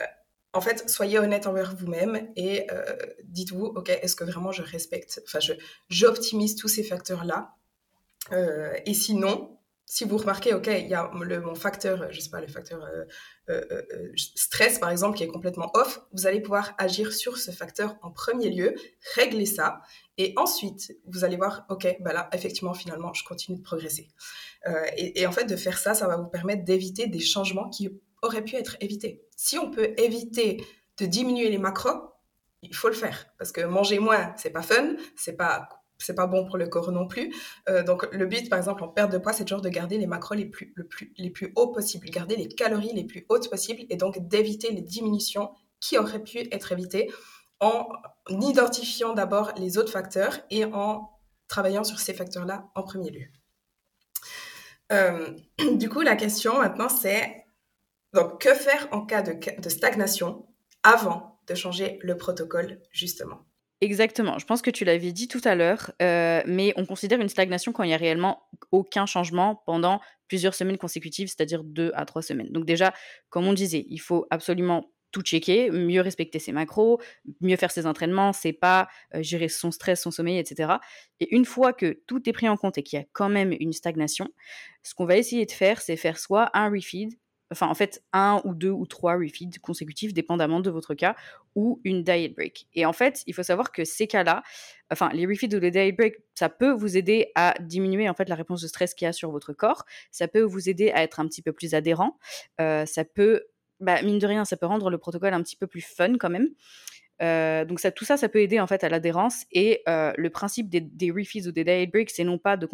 en 0.53 0.61
fait, 0.61 0.89
soyez 0.89 1.19
honnête 1.19 1.47
envers 1.47 1.75
vous-même 1.75 2.29
et 2.35 2.65
euh, 2.71 2.95
dites-vous, 3.25 3.65
OK, 3.65 3.89
est-ce 3.89 4.15
que 4.15 4.23
vraiment 4.23 4.51
je 4.51 4.63
respecte, 4.63 5.21
enfin, 5.25 5.39
j'optimise 5.89 6.55
tous 6.55 6.69
ces 6.69 6.83
facteurs-là 6.83 7.55
Et 8.85 8.93
sinon, 8.93 9.54
si 9.87 10.03
vous 10.03 10.17
remarquez, 10.17 10.53
OK, 10.53 10.67
il 10.67 10.87
y 10.87 10.95
a 10.95 11.11
le, 11.13 11.41
mon 11.41 11.53
facteur, 11.53 12.11
je 12.11 12.19
sais 12.19 12.31
pas, 12.31 12.41
le 12.41 12.47
facteur 12.47 12.83
euh, 12.83 13.05
euh, 13.49 13.63
euh, 13.71 14.11
stress, 14.15 14.79
par 14.79 14.89
exemple, 14.89 15.15
qui 15.15 15.23
est 15.23 15.27
complètement 15.27 15.69
off, 15.75 16.01
vous 16.11 16.25
allez 16.25 16.41
pouvoir 16.41 16.73
agir 16.79 17.13
sur 17.13 17.37
ce 17.37 17.51
facteur 17.51 17.95
en 18.01 18.09
premier 18.09 18.49
lieu, 18.49 18.73
régler 19.13 19.45
ça, 19.45 19.81
et 20.17 20.33
ensuite, 20.37 20.97
vous 21.05 21.23
allez 21.23 21.37
voir, 21.37 21.65
OK, 21.69 21.87
bah 21.99 22.13
là, 22.13 22.29
effectivement, 22.33 22.73
finalement, 22.73 23.13
je 23.13 23.23
continue 23.23 23.57
de 23.57 23.63
progresser. 23.63 24.07
Et, 24.97 25.21
et, 25.21 25.27
en 25.27 25.31
fait, 25.31 25.45
de 25.45 25.55
faire 25.55 25.77
ça, 25.77 25.93
ça 25.93 26.07
va 26.07 26.17
vous 26.17 26.29
permettre 26.29 26.63
d'éviter 26.63 27.05
des 27.05 27.19
changements 27.19 27.69
qui 27.69 27.89
auraient 28.23 28.43
pu 28.43 28.55
être 28.55 28.77
évités. 28.79 29.21
Si 29.35 29.59
on 29.59 29.69
peut 29.69 29.93
éviter 29.97 30.65
de 30.97 31.05
diminuer 31.05 31.49
les 31.49 31.59
macros, 31.59 32.15
il 32.63 32.75
faut 32.75 32.87
le 32.87 32.95
faire, 32.95 33.27
parce 33.37 33.51
que 33.51 33.61
manger 33.61 33.99
moins, 33.99 34.33
c'est 34.37 34.49
pas 34.49 34.63
fun, 34.63 34.95
c'est 35.15 35.37
pas 35.37 35.69
c'est 35.97 36.15
pas 36.15 36.27
bon 36.27 36.45
pour 36.45 36.57
le 36.57 36.67
corps 36.67 36.91
non 36.91 37.07
plus. 37.07 37.33
Euh, 37.69 37.83
donc 37.83 38.07
le 38.11 38.25
but, 38.25 38.49
par 38.49 38.59
exemple, 38.59 38.83
en 38.83 38.87
perte 38.87 39.11
de 39.11 39.17
poids, 39.17 39.33
c'est 39.33 39.45
toujours 39.45 39.61
de 39.61 39.69
garder 39.69 39.97
les 39.97 40.07
macros 40.07 40.35
les 40.35 40.45
plus, 40.45 40.73
hauts 41.55 41.67
possibles, 41.67 42.09
garder 42.09 42.35
les 42.35 42.47
calories 42.47 42.93
les 42.93 43.05
plus 43.05 43.25
hautes 43.29 43.49
possibles 43.49 43.81
et 43.89 43.95
donc 43.95 44.27
d'éviter 44.27 44.71
les 44.71 44.81
diminutions 44.81 45.51
qui 45.79 45.97
auraient 45.97 46.23
pu 46.23 46.47
être 46.51 46.71
évitées 46.71 47.11
en 47.59 47.87
identifiant 48.29 49.13
d'abord 49.13 49.53
les 49.57 49.77
autres 49.77 49.91
facteurs 49.91 50.39
et 50.49 50.65
en 50.65 51.09
travaillant 51.47 51.83
sur 51.83 51.99
ces 51.99 52.13
facteurs-là 52.13 52.69
en 52.75 52.83
premier 52.83 53.11
lieu. 53.11 53.27
Euh, 54.91 55.31
du 55.75 55.89
coup, 55.89 56.01
la 56.01 56.15
question 56.15 56.59
maintenant, 56.59 56.89
c'est 56.89 57.45
donc 58.13 58.41
que 58.41 58.53
faire 58.53 58.87
en 58.91 59.05
cas 59.05 59.21
de 59.21 59.69
stagnation 59.69 60.47
avant 60.83 61.39
de 61.47 61.55
changer 61.55 61.99
le 62.01 62.17
protocole, 62.17 62.81
justement? 62.91 63.45
Exactement. 63.81 64.39
Je 64.39 64.45
pense 64.45 64.61
que 64.61 64.69
tu 64.71 64.85
l'avais 64.85 65.11
dit 65.11 65.27
tout 65.27 65.41
à 65.43 65.53
l'heure, 65.53 65.91
euh, 66.01 66.41
mais 66.45 66.73
on 66.77 66.85
considère 66.85 67.19
une 67.19 67.29
stagnation 67.29 67.73
quand 67.73 67.83
il 67.83 67.87
n'y 67.87 67.93
a 67.93 67.97
réellement 67.97 68.47
aucun 68.71 69.05
changement 69.05 69.61
pendant 69.65 69.99
plusieurs 70.27 70.53
semaines 70.55 70.77
consécutives, 70.77 71.27
c'est-à-dire 71.27 71.63
deux 71.63 71.91
à 71.93 72.05
trois 72.05 72.21
semaines. 72.21 72.49
Donc 72.51 72.65
déjà, 72.65 72.93
comme 73.29 73.45
on 73.45 73.53
disait, 73.53 73.85
il 73.89 73.97
faut 73.99 74.27
absolument 74.31 74.89
tout 75.11 75.21
checker, 75.21 75.71
mieux 75.71 76.01
respecter 76.01 76.39
ses 76.39 76.51
macros, 76.51 76.99
mieux 77.41 77.55
faire 77.57 77.71
ses 77.71 77.85
entraînements, 77.85 78.33
ses 78.33 78.53
pas, 78.53 78.87
euh, 79.13 79.21
gérer 79.21 79.49
son 79.49 79.71
stress, 79.71 80.01
son 80.01 80.11
sommeil, 80.11 80.37
etc. 80.39 80.79
Et 81.19 81.33
une 81.35 81.45
fois 81.45 81.71
que 81.73 81.99
tout 82.07 82.27
est 82.29 82.33
pris 82.33 82.49
en 82.49 82.57
compte 82.57 82.77
et 82.77 82.83
qu'il 82.83 82.99
y 82.99 83.01
a 83.01 83.05
quand 83.13 83.29
même 83.29 83.53
une 83.59 83.73
stagnation, 83.73 84.29
ce 84.83 84.93
qu'on 84.93 85.05
va 85.05 85.17
essayer 85.17 85.45
de 85.45 85.51
faire, 85.51 85.81
c'est 85.81 85.95
faire 85.97 86.17
soit 86.17 86.49
un 86.53 86.69
refeed, 86.69 87.13
enfin 87.55 87.67
en 87.67 87.73
fait 87.73 88.03
un 88.13 88.41
ou 88.43 88.53
deux 88.53 88.69
ou 88.69 88.85
trois 88.85 89.15
refeeds 89.15 89.59
consécutifs, 89.61 90.13
dépendamment 90.13 90.59
de 90.59 90.69
votre 90.69 90.93
cas, 90.93 91.15
ou 91.55 91.79
une 91.85 92.03
diet 92.03 92.33
break. 92.35 92.67
Et 92.73 92.85
en 92.85 92.93
fait, 92.93 93.23
il 93.27 93.33
faut 93.33 93.43
savoir 93.43 93.71
que 93.71 93.85
ces 93.85 94.07
cas-là, 94.07 94.43
enfin 94.91 95.09
les 95.13 95.25
refeeds 95.25 95.55
ou 95.55 95.59
les 95.59 95.71
diet 95.71 95.93
break, 95.93 96.15
ça 96.35 96.49
peut 96.49 96.71
vous 96.71 96.97
aider 96.97 97.31
à 97.35 97.55
diminuer 97.61 98.09
en 98.09 98.13
fait 98.13 98.27
la 98.27 98.35
réponse 98.35 98.61
de 98.61 98.67
stress 98.67 98.93
qu'il 98.93 99.05
y 99.05 99.09
a 99.09 99.13
sur 99.13 99.31
votre 99.31 99.53
corps. 99.53 99.85
Ça 100.11 100.27
peut 100.27 100.41
vous 100.41 100.69
aider 100.69 100.91
à 100.91 101.01
être 101.03 101.19
un 101.19 101.27
petit 101.27 101.41
peu 101.41 101.53
plus 101.53 101.73
adhérent. 101.73 102.17
Euh, 102.59 102.85
ça 102.85 103.05
peut, 103.05 103.43
bah, 103.79 104.01
mine 104.01 104.19
de 104.19 104.27
rien, 104.27 104.43
ça 104.45 104.57
peut 104.57 104.65
rendre 104.65 104.89
le 104.89 104.97
protocole 104.97 105.33
un 105.33 105.41
petit 105.41 105.55
peu 105.55 105.67
plus 105.67 105.81
fun 105.81 106.17
quand 106.17 106.29
même. 106.29 106.49
Euh, 107.21 107.65
donc 107.65 107.79
ça, 107.79 107.91
tout 107.91 108.05
ça, 108.05 108.17
ça 108.17 108.29
peut 108.29 108.41
aider 108.41 108.59
en 108.59 108.67
fait 108.67 108.83
à 108.83 108.89
l'adhérence. 108.89 109.45
Et 109.51 109.81
euh, 109.87 110.13
le 110.17 110.29
principe 110.29 110.69
des, 110.69 110.81
des 110.81 111.11
ou 111.11 111.51
des 111.51 111.63
diet 111.63 111.87
breaks, 111.87 112.09
c'est 112.09 112.23
non 112.23 112.37
pas 112.37 112.57
de, 112.57 112.67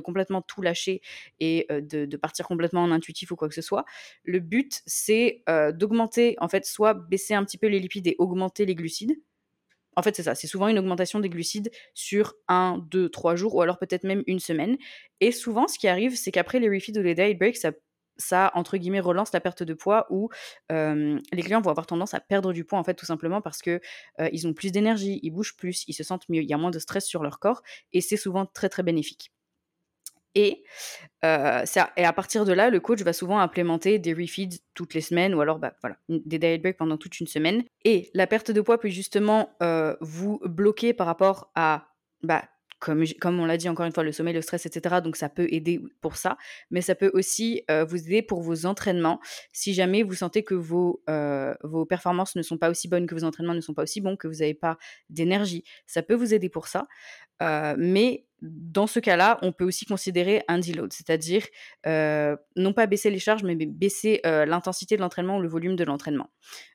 complètement 0.00 0.42
tout 0.42 0.62
lâcher 0.62 1.02
et 1.40 1.66
euh, 1.70 1.80
de, 1.80 2.16
partir 2.16 2.46
complètement 2.46 2.82
en 2.82 2.90
intuitif 2.90 3.30
ou 3.30 3.36
quoi 3.36 3.48
que 3.48 3.54
ce 3.54 3.62
soit. 3.62 3.84
Le 4.24 4.40
but, 4.40 4.82
c'est 4.86 5.42
d'augmenter, 5.74 6.36
en 6.40 6.48
fait, 6.48 6.64
soit 6.64 6.94
baisser 6.94 7.34
un 7.34 7.44
petit 7.44 7.58
peu 7.58 7.66
les 7.66 7.80
lipides 7.80 8.06
et 8.06 8.16
augmenter 8.18 8.66
les 8.66 8.74
glucides. 8.74 9.16
En 9.94 10.02
fait, 10.02 10.16
c'est 10.16 10.22
ça. 10.22 10.34
C'est 10.34 10.46
souvent 10.46 10.68
une 10.68 10.78
augmentation 10.78 11.20
des 11.20 11.28
glucides 11.28 11.70
sur 11.92 12.34
un, 12.48 12.78
deux, 12.90 13.10
trois 13.10 13.36
jours 13.36 13.54
ou 13.54 13.62
alors 13.62 13.78
peut-être 13.78 14.04
même 14.04 14.22
une 14.26 14.38
semaine. 14.38 14.78
Et 15.20 15.32
souvent, 15.32 15.68
ce 15.68 15.78
qui 15.78 15.86
arrive, 15.86 16.16
c'est 16.16 16.30
qu'après 16.32 16.60
les 16.60 16.68
refeeds 16.68 16.98
ou 16.98 17.02
les 17.02 17.14
diet 17.14 17.34
breaks, 17.34 17.58
ça 17.58 17.72
ça, 18.22 18.50
entre 18.54 18.76
guillemets, 18.76 19.00
relance 19.00 19.32
la 19.32 19.40
perte 19.40 19.62
de 19.62 19.74
poids 19.74 20.06
où 20.10 20.30
les 20.70 21.42
clients 21.42 21.60
vont 21.60 21.70
avoir 21.70 21.86
tendance 21.86 22.14
à 22.14 22.20
perdre 22.20 22.52
du 22.52 22.64
poids, 22.64 22.78
en 22.78 22.84
fait, 22.84 22.94
tout 22.94 23.06
simplement 23.06 23.40
parce 23.40 23.60
que 23.60 23.80
ils 24.32 24.46
ont 24.46 24.54
plus 24.54 24.72
d'énergie, 24.72 25.20
ils 25.22 25.30
bougent 25.30 25.56
plus, 25.56 25.84
ils 25.88 25.94
se 25.94 26.04
sentent 26.04 26.28
mieux, 26.28 26.42
il 26.42 26.48
y 26.48 26.54
a 26.54 26.58
moins 26.58 26.70
de 26.70 26.78
stress 26.78 27.06
sur 27.06 27.22
leur 27.22 27.38
corps 27.38 27.62
et 27.92 28.00
c'est 28.00 28.16
souvent 28.16 28.46
très, 28.46 28.68
très 28.68 28.82
bénéfique. 28.82 29.32
Et 30.34 30.64
à 31.22 32.12
partir 32.14 32.44
de 32.44 32.52
là, 32.52 32.70
le 32.70 32.80
coach 32.80 33.02
va 33.02 33.12
souvent 33.12 33.38
implémenter 33.38 33.98
des 33.98 34.14
refeeds 34.14 34.60
toutes 34.74 34.94
les 34.94 35.02
semaines 35.02 35.34
ou 35.34 35.40
alors 35.42 35.58
bah, 35.58 35.74
voilà, 35.82 35.96
des 36.08 36.38
diet 36.38 36.58
breaks 36.58 36.78
pendant 36.78 36.96
toute 36.96 37.20
une 37.20 37.26
semaine. 37.26 37.64
Et 37.84 38.10
la 38.14 38.26
perte 38.26 38.50
de 38.50 38.60
poids 38.60 38.80
peut 38.80 38.88
justement 38.88 39.50
vous 40.00 40.40
bloquer 40.44 40.94
par 40.94 41.06
rapport 41.06 41.50
à 41.54 41.88
bah, 42.22 42.44
comme, 42.82 43.38
on 43.38 43.46
l'a 43.46 43.56
dit 43.56 43.68
encore 43.68 43.86
une 43.86 43.92
fois, 43.92 44.02
le 44.02 44.10
sommeil, 44.10 44.34
le 44.34 44.42
stress, 44.42 44.66
etc. 44.66 44.96
Donc 45.02 45.16
ça 45.16 45.28
peut 45.28 45.46
aider 45.50 45.80
pour 46.00 46.16
ça, 46.16 46.36
mais 46.70 46.80
ça 46.80 46.96
peut 46.96 47.10
aussi 47.14 47.62
euh, 47.70 47.84
vous 47.84 47.96
aider 47.96 48.22
pour 48.22 48.42
vos 48.42 48.66
entraînements. 48.66 49.20
Si 49.52 49.72
jamais 49.72 50.02
vous 50.02 50.14
sentez 50.14 50.42
que 50.42 50.54
vos, 50.54 51.02
euh, 51.08 51.54
vos 51.62 51.86
performances 51.86 52.34
ne 52.34 52.42
sont 52.42 52.58
pas 52.58 52.70
aussi 52.70 52.88
bonnes, 52.88 53.06
que 53.06 53.14
vos 53.14 53.24
entraînements 53.24 53.54
ne 53.54 53.60
sont 53.60 53.74
pas 53.74 53.84
aussi 53.84 54.00
bons, 54.00 54.16
que 54.16 54.26
vous 54.26 54.40
n'avez 54.40 54.54
pas 54.54 54.78
d'énergie, 55.10 55.62
ça 55.86 56.02
peut 56.02 56.14
vous 56.14 56.34
aider 56.34 56.48
pour 56.48 56.66
ça. 56.66 56.88
Euh, 57.40 57.76
mais 57.78 58.26
dans 58.40 58.88
ce 58.88 58.98
cas-là, 58.98 59.38
on 59.42 59.52
peut 59.52 59.64
aussi 59.64 59.84
considérer 59.84 60.42
un 60.48 60.58
deload, 60.58 60.92
c'est-à-dire 60.92 61.46
non 62.56 62.72
pas 62.72 62.86
baisser 62.86 63.10
les 63.10 63.20
charges, 63.20 63.44
mais 63.44 63.54
baisser 63.54 64.20
l'intensité 64.24 64.96
de 64.96 65.00
l'entraînement 65.00 65.36
ou 65.36 65.40
le 65.40 65.48
volume 65.48 65.76
de 65.76 65.84
l'entraînement. 65.84 66.28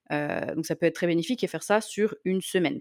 donc 0.09 0.65
ça 0.65 0.77
peut 0.77 0.85
être 0.85 0.95
très 0.95 1.07
bénéfique 1.07 1.43
et 1.43 1.47
faire 1.47 1.63
ça 1.63 1.81
sur 1.81 2.15
une 2.23 2.39
semaine. 2.39 2.79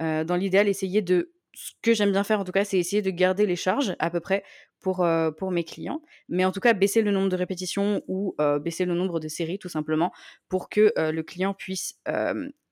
dans 0.00 0.36
l'idéal, 0.36 0.66
essayez 0.66 1.02
de 1.02 1.34
ce 1.54 1.72
que 1.82 1.94
j'aime 1.94 2.12
bien 2.12 2.24
faire 2.24 2.40
en 2.40 2.44
tout 2.44 2.52
cas, 2.52 2.64
c'est 2.64 2.78
essayer 2.78 3.02
de 3.02 3.10
garder 3.10 3.46
les 3.46 3.56
charges 3.56 3.94
à 3.98 4.10
peu 4.10 4.20
près 4.20 4.44
pour, 4.80 5.06
pour 5.38 5.50
mes 5.50 5.64
clients, 5.64 6.02
mais 6.28 6.44
en 6.44 6.52
tout 6.52 6.60
cas 6.60 6.72
baisser 6.72 7.02
le 7.02 7.10
nombre 7.10 7.28
de 7.28 7.36
répétitions 7.36 8.02
ou 8.08 8.34
baisser 8.60 8.84
le 8.84 8.94
nombre 8.94 9.20
de 9.20 9.28
séries 9.28 9.58
tout 9.58 9.68
simplement 9.68 10.12
pour 10.48 10.68
que 10.68 10.92
le 10.96 11.22
client 11.22 11.54
puisse 11.54 12.00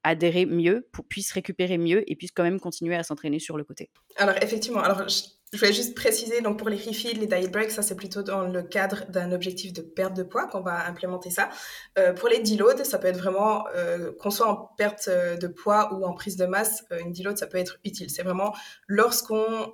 adhérer 0.02 0.46
mieux, 0.46 0.88
pour, 0.92 1.06
puisse 1.06 1.32
récupérer 1.32 1.78
mieux 1.78 2.10
et 2.10 2.16
puisse 2.16 2.32
quand 2.32 2.42
même 2.42 2.60
continuer 2.60 2.96
à 2.96 3.02
s'entraîner 3.02 3.38
sur 3.38 3.56
le 3.56 3.64
côté. 3.64 3.90
Alors 4.16 4.34
effectivement, 4.42 4.80
alors 4.80 5.02
vais 5.58 5.72
juste 5.72 5.96
préciser, 5.96 6.40
donc 6.40 6.58
pour 6.58 6.68
les 6.68 6.76
refills, 6.76 7.14
les 7.14 7.26
diet 7.26 7.50
breaks, 7.50 7.72
ça 7.72 7.82
c'est 7.82 7.96
plutôt 7.96 8.22
dans 8.22 8.42
le 8.42 8.62
cadre 8.62 9.04
d'un 9.08 9.32
objectif 9.32 9.72
de 9.72 9.82
perte 9.82 10.14
de 10.14 10.22
poids 10.22 10.46
qu'on 10.46 10.60
va 10.60 10.86
implémenter 10.86 11.30
ça. 11.30 11.48
pour 12.16 12.28
les 12.28 12.38
deloads, 12.40 12.84
ça 12.84 12.98
peut 12.98 13.08
être 13.08 13.18
vraiment, 13.18 13.64
qu'on 14.20 14.30
soit 14.30 14.48
en 14.48 14.56
perte 14.76 15.08
de 15.08 15.46
poids 15.48 15.92
ou 15.94 16.04
en 16.04 16.12
prise 16.12 16.36
de 16.36 16.46
masse, 16.46 16.84
une 17.00 17.12
deload 17.12 17.36
ça 17.36 17.46
peut 17.46 17.58
être 17.58 17.78
utile. 17.84 18.10
C'est 18.10 18.22
vraiment 18.22 18.54
lorsqu'on 18.86 19.72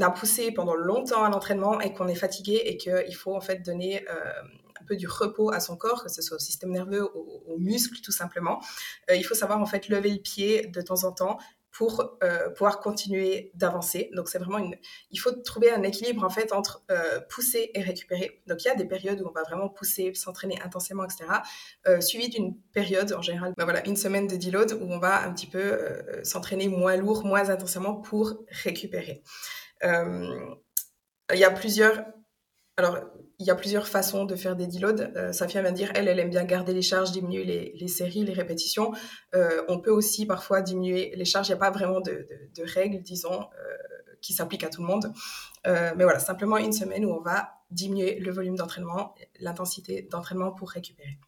a 0.00 0.10
poussé 0.10 0.52
pendant 0.52 0.74
longtemps 0.74 1.24
à 1.24 1.30
l'entraînement 1.30 1.80
et 1.80 1.92
qu'on 1.94 2.08
est 2.08 2.14
fatigué 2.14 2.60
et 2.64 2.76
qu'il 2.76 3.14
faut 3.14 3.34
en 3.34 3.40
fait 3.40 3.64
donner 3.64 4.04
euh, 4.10 4.42
un 4.80 4.84
peu 4.84 4.96
du 4.96 5.08
repos 5.08 5.50
à 5.50 5.60
son 5.60 5.76
corps, 5.76 6.04
que 6.04 6.10
ce 6.10 6.20
soit 6.20 6.36
au 6.36 6.40
système 6.40 6.70
nerveux, 6.70 7.04
aux, 7.14 7.56
muscles 7.58 8.00
tout 8.02 8.12
simplement, 8.12 8.62
euh, 9.10 9.16
il 9.16 9.24
faut 9.24 9.34
savoir 9.34 9.60
en 9.60 9.66
fait 9.66 9.88
lever 9.88 10.10
le 10.10 10.20
pied 10.20 10.66
de 10.66 10.80
temps 10.80 11.04
en 11.04 11.12
temps 11.12 11.38
pour 11.70 12.18
euh, 12.22 12.50
pouvoir 12.50 12.80
continuer 12.80 13.52
d'avancer. 13.54 14.10
Donc 14.14 14.28
c'est 14.28 14.38
vraiment 14.38 14.58
une, 14.58 14.76
il 15.10 15.18
faut 15.18 15.32
trouver 15.32 15.70
un 15.70 15.82
équilibre 15.82 16.24
en 16.24 16.30
fait 16.30 16.52
entre 16.52 16.84
pousser 17.28 17.70
et 17.74 17.82
récupérer. 17.82 18.42
Donc 18.46 18.64
il 18.64 18.68
y 18.68 18.70
a 18.70 18.74
des 18.74 18.86
périodes 18.86 19.20
où 19.20 19.28
on 19.28 19.32
va 19.32 19.42
vraiment 19.42 19.68
pousser, 19.68 20.12
s'entraîner 20.14 20.60
intensément, 20.62 21.04
etc. 21.04 21.24
suivi 22.00 22.28
d'une 22.28 22.56
période 22.72 23.12
en 23.12 23.22
général, 23.22 23.54
ben 23.56 23.64
voilà, 23.64 23.86
une 23.86 23.96
semaine 23.96 24.26
de 24.26 24.36
deload 24.36 24.72
où 24.72 24.86
on 24.90 24.98
va 24.98 25.22
un 25.22 25.32
petit 25.32 25.46
peu 25.46 25.78
s'entraîner 26.22 26.68
moins 26.68 26.96
lourd, 26.96 27.24
moins 27.24 27.50
intensément 27.50 27.94
pour 27.94 28.34
récupérer. 28.64 29.22
Euh, 29.84 30.54
il 31.32 31.38
y 31.38 31.44
a 31.44 31.50
plusieurs. 31.50 32.04
Alors, 32.78 32.96
il 33.40 33.46
y 33.46 33.50
a 33.50 33.56
plusieurs 33.56 33.88
façons 33.88 34.24
de 34.24 34.36
faire 34.36 34.54
des 34.54 34.68
deloads. 34.68 35.10
Euh, 35.16 35.32
Safia 35.32 35.62
vient 35.62 35.72
de 35.72 35.76
dire, 35.76 35.90
elle, 35.96 36.06
elle 36.06 36.20
aime 36.20 36.30
bien 36.30 36.44
garder 36.44 36.72
les 36.72 36.82
charges, 36.82 37.10
diminuer 37.10 37.72
les, 37.74 37.88
séries, 37.88 38.24
les 38.24 38.32
répétitions. 38.32 38.92
Euh, 39.34 39.64
on 39.66 39.80
peut 39.80 39.90
aussi 39.90 40.26
parfois 40.26 40.62
diminuer 40.62 41.12
les 41.16 41.24
charges. 41.24 41.48
Il 41.48 41.50
n'y 41.50 41.56
a 41.56 41.58
pas 41.58 41.72
vraiment 41.72 42.00
de, 42.00 42.24
règles, 42.62 43.02
disons, 43.02 43.46
qui 44.20 44.32
s'appliquent 44.32 44.62
à 44.62 44.70
tout 44.70 44.80
le 44.80 44.86
monde. 44.86 45.12
mais 45.66 46.04
voilà, 46.04 46.20
simplement 46.20 46.56
une 46.56 46.72
semaine 46.72 47.04
où 47.04 47.10
on 47.10 47.20
va 47.20 47.48
diminuer 47.72 48.20
le 48.20 48.30
volume 48.30 48.54
d'entraînement, 48.54 49.16
l'intensité 49.40 50.02
d'entraînement 50.08 50.52
pour 50.52 50.70
récupérer. 50.70 51.18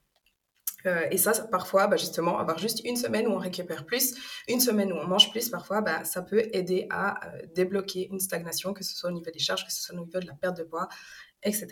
Euh, 0.87 1.07
et 1.11 1.19
ça, 1.19 1.33
parfois, 1.47 1.87
bah, 1.87 1.97
justement, 1.97 2.39
avoir 2.39 2.59
juste 2.59 2.81
une 2.85 2.97
semaine 2.97 3.27
où 3.27 3.33
on 3.33 3.39
récupère 3.39 3.85
plus, 3.85 4.15
une 4.49 4.61
semaine 4.61 4.93
où 4.93 4.97
on 4.97 5.07
mange 5.07 5.31
plus, 5.31 5.49
parfois, 5.49 5.81
bah, 5.81 6.05
ça 6.05 6.23
peut 6.23 6.49
aider 6.53 6.87
à 6.91 7.27
euh, 7.27 7.43
débloquer 7.55 8.09
une 8.11 8.21
stagnation, 8.21 8.73
que 8.73 8.85
ce 8.85 8.97
soit 8.97 9.11
au 9.11 9.13
niveau 9.13 9.31
des 9.31 9.39
charges, 9.39 9.67
que 9.67 9.73
ce 9.73 9.83
soit 9.83 9.95
au 9.95 9.99
niveau 9.99 10.19
de 10.19 10.27
la 10.27 10.35
perte 10.35 10.57
de 10.57 10.65
poids, 10.65 10.89
etc. 11.43 11.69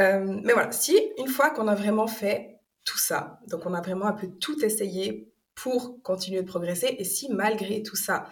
Euh, 0.00 0.40
mais 0.44 0.52
voilà, 0.52 0.72
si 0.72 0.98
une 1.18 1.28
fois 1.28 1.50
qu'on 1.50 1.68
a 1.68 1.74
vraiment 1.74 2.06
fait 2.06 2.60
tout 2.84 2.98
ça, 2.98 3.40
donc 3.48 3.66
on 3.66 3.74
a 3.74 3.80
vraiment 3.80 4.06
un 4.06 4.12
peu 4.12 4.28
tout 4.28 4.64
essayé 4.64 5.32
pour 5.54 6.02
continuer 6.02 6.42
de 6.42 6.46
progresser, 6.46 6.94
et 6.98 7.04
si 7.04 7.32
malgré 7.32 7.82
tout 7.82 7.96
ça, 7.96 8.28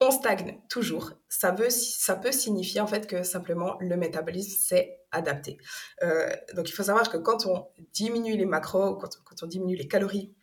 on 0.00 0.10
stagne 0.10 0.58
toujours. 0.68 1.12
Ça, 1.28 1.52
peut 1.52 2.32
signifier 2.32 2.80
en 2.80 2.86
fait 2.86 3.06
que 3.06 3.22
simplement 3.22 3.76
le 3.80 3.96
métabolisme 3.96 4.58
s'est 4.58 4.98
adapté. 5.12 5.58
Euh, 6.02 6.30
donc 6.54 6.70
il 6.70 6.72
faut 6.72 6.84
savoir 6.84 7.10
que 7.10 7.18
quand 7.18 7.46
on 7.46 7.66
diminue 7.92 8.36
les 8.36 8.46
macros, 8.46 8.96
quand 8.96 9.42
on 9.42 9.46
diminue 9.46 9.76
les 9.76 9.88
calories 9.88 10.34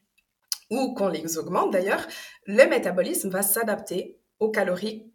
ou 0.69 0.93
qu'on 0.93 1.07
les 1.07 1.37
augmente 1.37 1.71
d'ailleurs, 1.71 2.05
le 2.45 2.65
métabolisme 2.69 3.29
va 3.29 3.41
s'adapter 3.41 4.19
aux 4.39 4.51
calories 4.51 5.11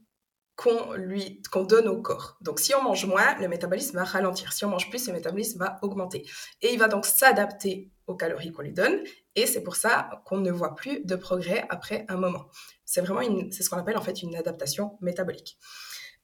qu'on 0.56 0.92
lui 0.92 1.42
qu'on 1.50 1.64
donne 1.64 1.88
au 1.88 2.00
corps. 2.02 2.37
Donc 2.40 2.61
si 2.61 2.75
on 2.75 2.82
mange 2.82 3.06
moins, 3.06 3.38
le 3.38 3.49
métabolisme 3.49 3.97
va 3.97 4.04
ralentir. 4.04 4.52
Si 4.52 4.64
on 4.64 4.68
mange 4.68 4.90
plus, 4.90 5.06
le 5.06 5.14
métabolisme 5.14 5.59
va 5.59 5.78
augmenter. 5.82 6.25
Et 6.61 6.73
il 6.73 6.78
va 6.78 6.88
donc 6.88 7.06
s'adapter 7.06 7.90
aux 8.06 8.14
calories 8.14 8.52
qu'on 8.52 8.62
lui 8.62 8.73
donne. 8.73 9.00
Et 9.35 9.47
c'est 9.47 9.62
pour 9.62 9.76
ça 9.76 10.23
qu'on 10.26 10.38
ne 10.38 10.50
voit 10.50 10.75
plus 10.75 11.04
de 11.04 11.16
progrès 11.16 11.64
après 11.71 12.04
un 12.09 12.16
moment. 12.16 12.47
C'est 12.85 13.00
vraiment 13.00 13.23
c'est 13.50 13.62
ce 13.62 13.71
qu'on 13.71 13.78
appelle 13.78 13.97
en 13.97 14.02
fait 14.02 14.23
une 14.23 14.37
adaptation 14.37 14.99
métabolique. 15.00 15.59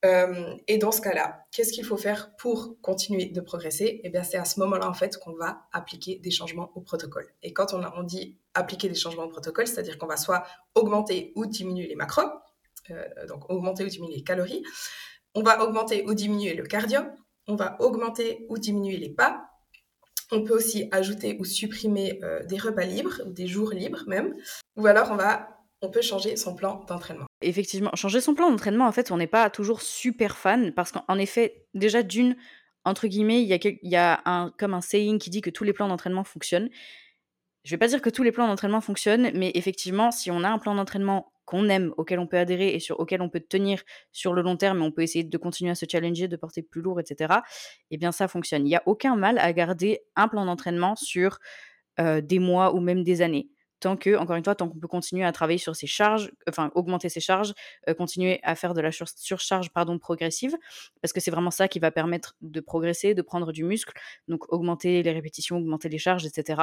Euh, 0.05 0.55
et 0.69 0.79
dans 0.79 0.93
ce 0.93 1.01
cas-là, 1.01 1.45
qu'est-ce 1.51 1.73
qu'il 1.73 1.85
faut 1.85 1.97
faire 1.97 2.37
pour 2.37 2.81
continuer 2.81 3.27
de 3.27 3.41
progresser? 3.41 4.01
Eh 4.05 4.11
bien, 4.11 4.23
c'est 4.23 4.37
à 4.37 4.45
ce 4.45 4.61
moment-là 4.61 4.89
en 4.89 4.95
fait 4.95 5.17
qu'on 5.19 5.33
va 5.33 5.63
appliquer 5.73 6.19
des 6.19 6.31
changements 6.31 6.71
au 6.77 6.81
protocole. 6.81 7.27
Et 7.43 7.53
quand 7.53 7.75
on, 7.75 7.83
on 7.97 8.05
dit 8.05 8.39
appliquer 8.55 8.89
des 8.89 8.95
changements 8.95 9.25
au 9.25 9.29
protocole, 9.29 9.67
c'est-à-dire 9.67 9.99
qu'on 9.99 10.07
va 10.07 10.17
soit 10.17 10.45
augmenter 10.77 11.33
ou 11.35 11.47
diminuer 11.47 11.89
les 11.89 11.97
macros, 11.97 12.31
donc 13.29 13.51
augmenter 13.51 13.85
ou 13.85 13.89
diminuer 13.89 14.17
les 14.17 14.25
calories. 14.25 14.63
On 15.35 15.43
va 15.43 15.63
augmenter 15.63 16.05
ou 16.07 16.15
diminuer 16.15 16.55
le 16.55 16.65
cardio. 16.65 17.01
On 17.47 17.57
va 17.57 17.77
augmenter 17.81 18.47
ou 18.49 18.59
diminuer 18.59 18.97
les 18.97 19.11
pas. 19.11 19.49
On 20.31 20.43
peut 20.45 20.55
aussi 20.55 20.89
ajouter 20.91 21.37
ou 21.41 21.45
supprimer 21.45 22.21
euh, 22.23 22.45
des 22.45 22.59
repas 22.59 22.85
libres 22.85 23.23
ou 23.27 23.33
des 23.33 23.47
jours 23.47 23.71
libres 23.71 24.05
même. 24.07 24.35
Ou 24.77 24.87
alors 24.87 25.11
on 25.11 25.17
va 25.17 25.59
on 25.81 25.91
peut 25.91 26.03
changer 26.03 26.37
son 26.37 26.55
plan 26.55 26.85
d'entraînement. 26.89 27.27
Effectivement, 27.41 27.91
changer 27.95 28.21
son 28.21 28.35
plan 28.35 28.51
d'entraînement, 28.51 28.87
en 28.87 28.93
fait, 28.93 29.11
on 29.13 29.17
n'est 29.17 29.29
pas 29.29 29.49
toujours 29.49 29.81
super 29.81 30.37
fan 30.37 30.73
parce 30.73 30.91
qu'en 30.91 31.19
effet, 31.19 31.67
déjà 31.75 32.03
d'une, 32.03 32.37
entre 32.85 33.07
guillemets, 33.07 33.43
il 33.43 33.79
y 33.83 33.97
a, 33.97 34.21
un, 34.25 34.53
comme 34.59 34.75
un 34.75 34.81
saying 34.81 35.19
qui 35.19 35.31
dit 35.31 35.41
que 35.41 35.51
tous 35.51 35.65
les 35.65 35.73
plans 35.73 35.89
d'entraînement 35.89 36.25
fonctionnent. 36.25 36.69
Je 37.65 37.71
vais 37.71 37.79
pas 37.79 37.87
dire 37.87 38.03
que 38.03 38.11
tous 38.11 38.23
les 38.23 38.33
plans 38.33 38.49
d'entraînement 38.49 38.81
fonctionnent, 38.81 39.31
mais 39.35 39.53
effectivement, 39.55 40.11
si 40.11 40.31
on 40.31 40.43
a 40.43 40.49
un 40.49 40.59
plan 40.59 40.75
d'entraînement 40.75 41.33
qu'on 41.49 41.71
aime, 41.71 41.95
auquel 41.97 42.19
on 42.19 42.27
peut 42.27 42.37
adhérer 42.37 42.75
et 42.75 42.79
sur 42.79 43.01
auquel 43.01 43.23
on 43.23 43.31
peut 43.31 43.41
tenir 43.41 43.83
sur 44.13 44.35
le 44.35 44.43
long 44.43 44.57
terme, 44.59 44.81
et 44.81 44.83
on 44.83 44.93
peut 44.93 45.03
essayer 45.03 45.25
de 45.25 45.39
continuer 45.39 45.71
à 45.71 45.75
se 45.75 45.87
challenger, 45.91 46.29
de 46.29 46.37
porter 46.37 46.63
plus 46.63 46.83
lourd, 46.83 47.01
etc. 47.01 47.41
Eh 47.91 47.97
bien, 47.97 48.13
ça 48.13 48.29
fonctionne. 48.29 48.67
Il 48.67 48.69
n'y 48.69 48.77
a 48.77 48.83
aucun 48.85 49.17
mal 49.17 49.39
à 49.39 49.51
garder 49.55 50.01
un 50.15 50.29
plan 50.29 50.45
d'entraînement 50.45 50.95
sur 50.95 51.39
euh, 52.01 52.21
des 52.21 52.39
mois 52.39 52.75
ou 52.75 52.81
même 52.81 53.03
des 53.03 53.23
années 53.23 53.49
tant 53.81 53.97
que, 53.97 54.17
encore 54.17 54.37
une 54.37 54.45
fois, 54.45 54.55
tant 54.55 54.69
qu'on 54.69 54.79
peut 54.79 54.89
continuer 54.89 55.25
à 55.25 55.33
travailler 55.33 55.59
sur 55.59 55.77
ses 55.77 55.87
charges, 55.87 56.33
enfin 56.49 56.71
augmenter 56.75 57.09
ses 57.09 57.21
charges, 57.21 57.55
continuer 57.97 58.41
à 58.43 58.55
faire 58.55 58.75
de 58.75 58.81
la 58.81 58.91
surcharge 58.93 59.71
pardon, 59.71 59.99
progressive, 59.99 60.57
parce 61.01 61.13
que 61.13 61.21
c'est 61.21 61.31
vraiment 61.31 61.51
ça 61.51 61.69
qui 61.69 61.79
va 61.79 61.91
permettre 61.91 62.37
de 62.41 62.61
progresser, 62.61 63.15
de 63.15 63.23
prendre 63.23 63.53
du 63.53 63.65
muscle, 63.65 63.93
donc 64.27 64.53
augmenter 64.53 65.03
les 65.03 65.13
répétitions, 65.13 65.57
augmenter 65.57 65.89
les 65.89 65.99
charges, 65.99 66.27
etc. 66.27 66.63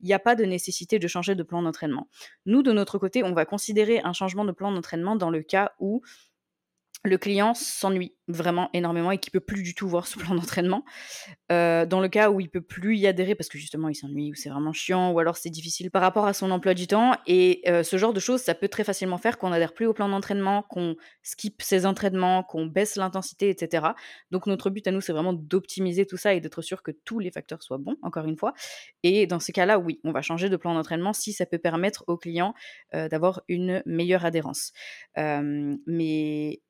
Il 0.00 0.06
n'y 0.06 0.14
a 0.14 0.18
pas 0.18 0.34
de 0.34 0.44
nécessité 0.44 0.98
de 0.98 1.08
changer 1.08 1.34
de 1.34 1.42
plan 1.42 1.62
d'entraînement. 1.62 2.08
Nous, 2.46 2.62
de 2.62 2.72
notre 2.72 2.98
côté, 2.98 3.22
on 3.24 3.32
va 3.32 3.44
considérer 3.44 4.00
un 4.00 4.12
changement 4.12 4.44
de 4.44 4.52
plan 4.52 4.72
d'entraînement 4.72 5.16
dans 5.16 5.30
le 5.30 5.42
cas 5.42 5.72
où 5.78 6.02
le 7.04 7.18
client 7.18 7.52
s'ennuie 7.52 8.14
vraiment 8.28 8.70
énormément 8.72 9.10
et 9.10 9.18
qui 9.18 9.30
peut 9.30 9.40
plus 9.40 9.62
du 9.62 9.74
tout 9.74 9.88
voir 9.88 10.06
ce 10.06 10.18
plan 10.18 10.34
d'entraînement. 10.34 10.84
Euh, 11.52 11.84
dans 11.86 12.00
le 12.00 12.08
cas 12.08 12.30
où 12.30 12.40
il 12.40 12.48
peut 12.48 12.62
plus 12.62 12.96
y 12.96 13.06
adhérer 13.06 13.34
parce 13.34 13.48
que 13.48 13.58
justement 13.58 13.88
il 13.88 13.94
s'ennuie 13.94 14.30
ou 14.30 14.34
c'est 14.34 14.48
vraiment 14.48 14.72
chiant 14.72 15.12
ou 15.12 15.18
alors 15.18 15.36
c'est 15.36 15.50
difficile 15.50 15.90
par 15.90 16.00
rapport 16.00 16.26
à 16.26 16.32
son 16.32 16.50
emploi 16.50 16.74
du 16.74 16.86
temps 16.86 17.16
et 17.26 17.62
euh, 17.68 17.82
ce 17.82 17.98
genre 17.98 18.14
de 18.14 18.20
choses 18.20 18.40
ça 18.40 18.54
peut 18.54 18.68
très 18.68 18.84
facilement 18.84 19.18
faire 19.18 19.36
qu'on 19.36 19.52
adhère 19.52 19.74
plus 19.74 19.86
au 19.86 19.92
plan 19.92 20.08
d'entraînement, 20.08 20.62
qu'on 20.62 20.96
skip 21.22 21.60
ses 21.60 21.84
entraînements, 21.84 22.42
qu'on 22.42 22.66
baisse 22.66 22.96
l'intensité, 22.96 23.50
etc. 23.50 23.88
Donc 24.30 24.46
notre 24.46 24.70
but 24.70 24.86
à 24.86 24.90
nous 24.90 25.02
c'est 25.02 25.12
vraiment 25.12 25.34
d'optimiser 25.34 26.06
tout 26.06 26.16
ça 26.16 26.32
et 26.32 26.40
d'être 26.40 26.62
sûr 26.62 26.82
que 26.82 26.90
tous 26.90 27.18
les 27.18 27.30
facteurs 27.30 27.62
soient 27.62 27.78
bons 27.78 27.96
encore 28.02 28.24
une 28.24 28.38
fois. 28.38 28.54
Et 29.02 29.26
dans 29.26 29.40
ces 29.40 29.52
cas-là 29.52 29.78
oui 29.78 30.00
on 30.02 30.12
va 30.12 30.22
changer 30.22 30.48
de 30.48 30.56
plan 30.56 30.74
d'entraînement 30.74 31.12
si 31.12 31.34
ça 31.34 31.44
peut 31.44 31.58
permettre 31.58 32.04
au 32.06 32.16
client 32.16 32.54
euh, 32.94 33.08
d'avoir 33.08 33.42
une 33.48 33.82
meilleure 33.84 34.24
adhérence. 34.24 34.72
mais 35.16 36.62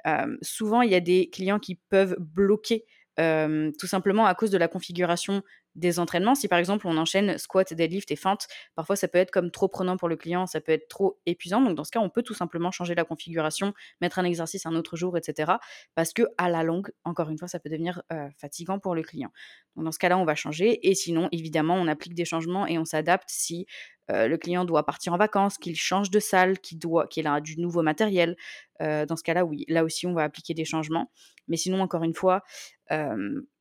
souvent 0.43 0.83
il 0.83 0.91
y 0.91 0.95
a 0.95 1.01
des 1.01 1.31
clients 1.31 1.44
qui 1.61 1.77
peuvent 1.77 2.17
bloquer 2.19 2.85
tout 3.17 3.87
simplement 3.87 4.27
à 4.27 4.35
cause 4.35 4.51
de 4.51 4.59
la 4.59 4.69
configuration 4.69 5.43
des 5.75 5.99
entraînements. 5.99 6.35
Si 6.35 6.49
par 6.49 6.59
exemple 6.59 6.87
on 6.87 6.97
enchaîne 6.97 7.37
squat, 7.39 7.75
deadlift 7.75 8.11
et 8.11 8.17
feinte, 8.17 8.47
parfois 8.75 8.97
ça 8.97 9.09
peut 9.09 9.19
être 9.19 9.31
comme 9.31 9.51
trop 9.51 9.69
prenant 9.69 9.97
pour 9.97 10.09
le 10.09 10.17
client, 10.17 10.47
ça 10.47 10.61
peut 10.61 10.73
être 10.73 10.89
trop 10.89 11.19
épuisant. 11.27 11.61
Donc 11.61 11.75
dans 11.75 11.85
ce 11.85 11.91
cas, 11.91 12.01
on 12.01 12.09
peut 12.09 12.23
tout 12.23 12.35
simplement 12.35 12.71
changer 12.71 12.95
la 12.95 13.05
configuration, 13.05 13.75
mettre 14.01 14.19
un 14.19 14.25
exercice 14.25 14.67
un 14.67 14.75
autre 14.75 14.97
jour, 14.97 15.17
etc. 15.19 15.53
Parce 15.95 16.13
que 16.13 16.23
à 16.39 16.49
la 16.49 16.63
longue, 16.63 16.91
encore 17.05 17.31
une 17.31 17.39
fois, 17.39 17.49
ça 17.49 17.59
peut 17.59 17.71
devenir 17.71 18.03
fatigant 18.39 18.79
pour 18.79 18.95
le 18.95 19.03
client. 19.03 19.31
Donc 19.77 19.85
dans 19.85 19.93
ce 19.93 19.99
cas-là, 19.99 20.19
on 20.19 20.25
va 20.25 20.35
changer. 20.35 20.89
Et 20.89 20.95
sinon, 20.95 21.29
évidemment, 21.33 21.75
on 21.75 21.89
applique 21.89 22.15
des 22.15 22.25
changements 22.25 22.67
et 22.67 22.79
on 22.79 22.85
s'adapte 22.85 23.29
si 23.29 23.67
le 24.09 24.37
client 24.37 24.65
doit 24.65 24.85
partir 24.85 25.15
en 25.15 25.17
vacances, 25.17 25.57
qu'il 25.57 25.77
change 25.77 26.11
de 26.11 26.21
salle, 26.21 26.59
qu'il 26.59 27.27
a 27.27 27.41
du 27.41 27.59
nouveau 27.59 27.83
matériel. 27.83 28.37
dans 28.81 29.17
ce 29.17 29.23
cas-là, 29.23 29.45
oui, 29.45 29.65
là 29.69 29.85
aussi, 29.85 30.07
on 30.07 30.13
va 30.13 30.23
appliquer 30.23 30.55
des 30.55 30.65
changements. 30.65 31.11
Mais 31.49 31.57
sinon, 31.57 31.81
encore 31.81 32.05
une 32.05 32.15
fois, 32.15 32.43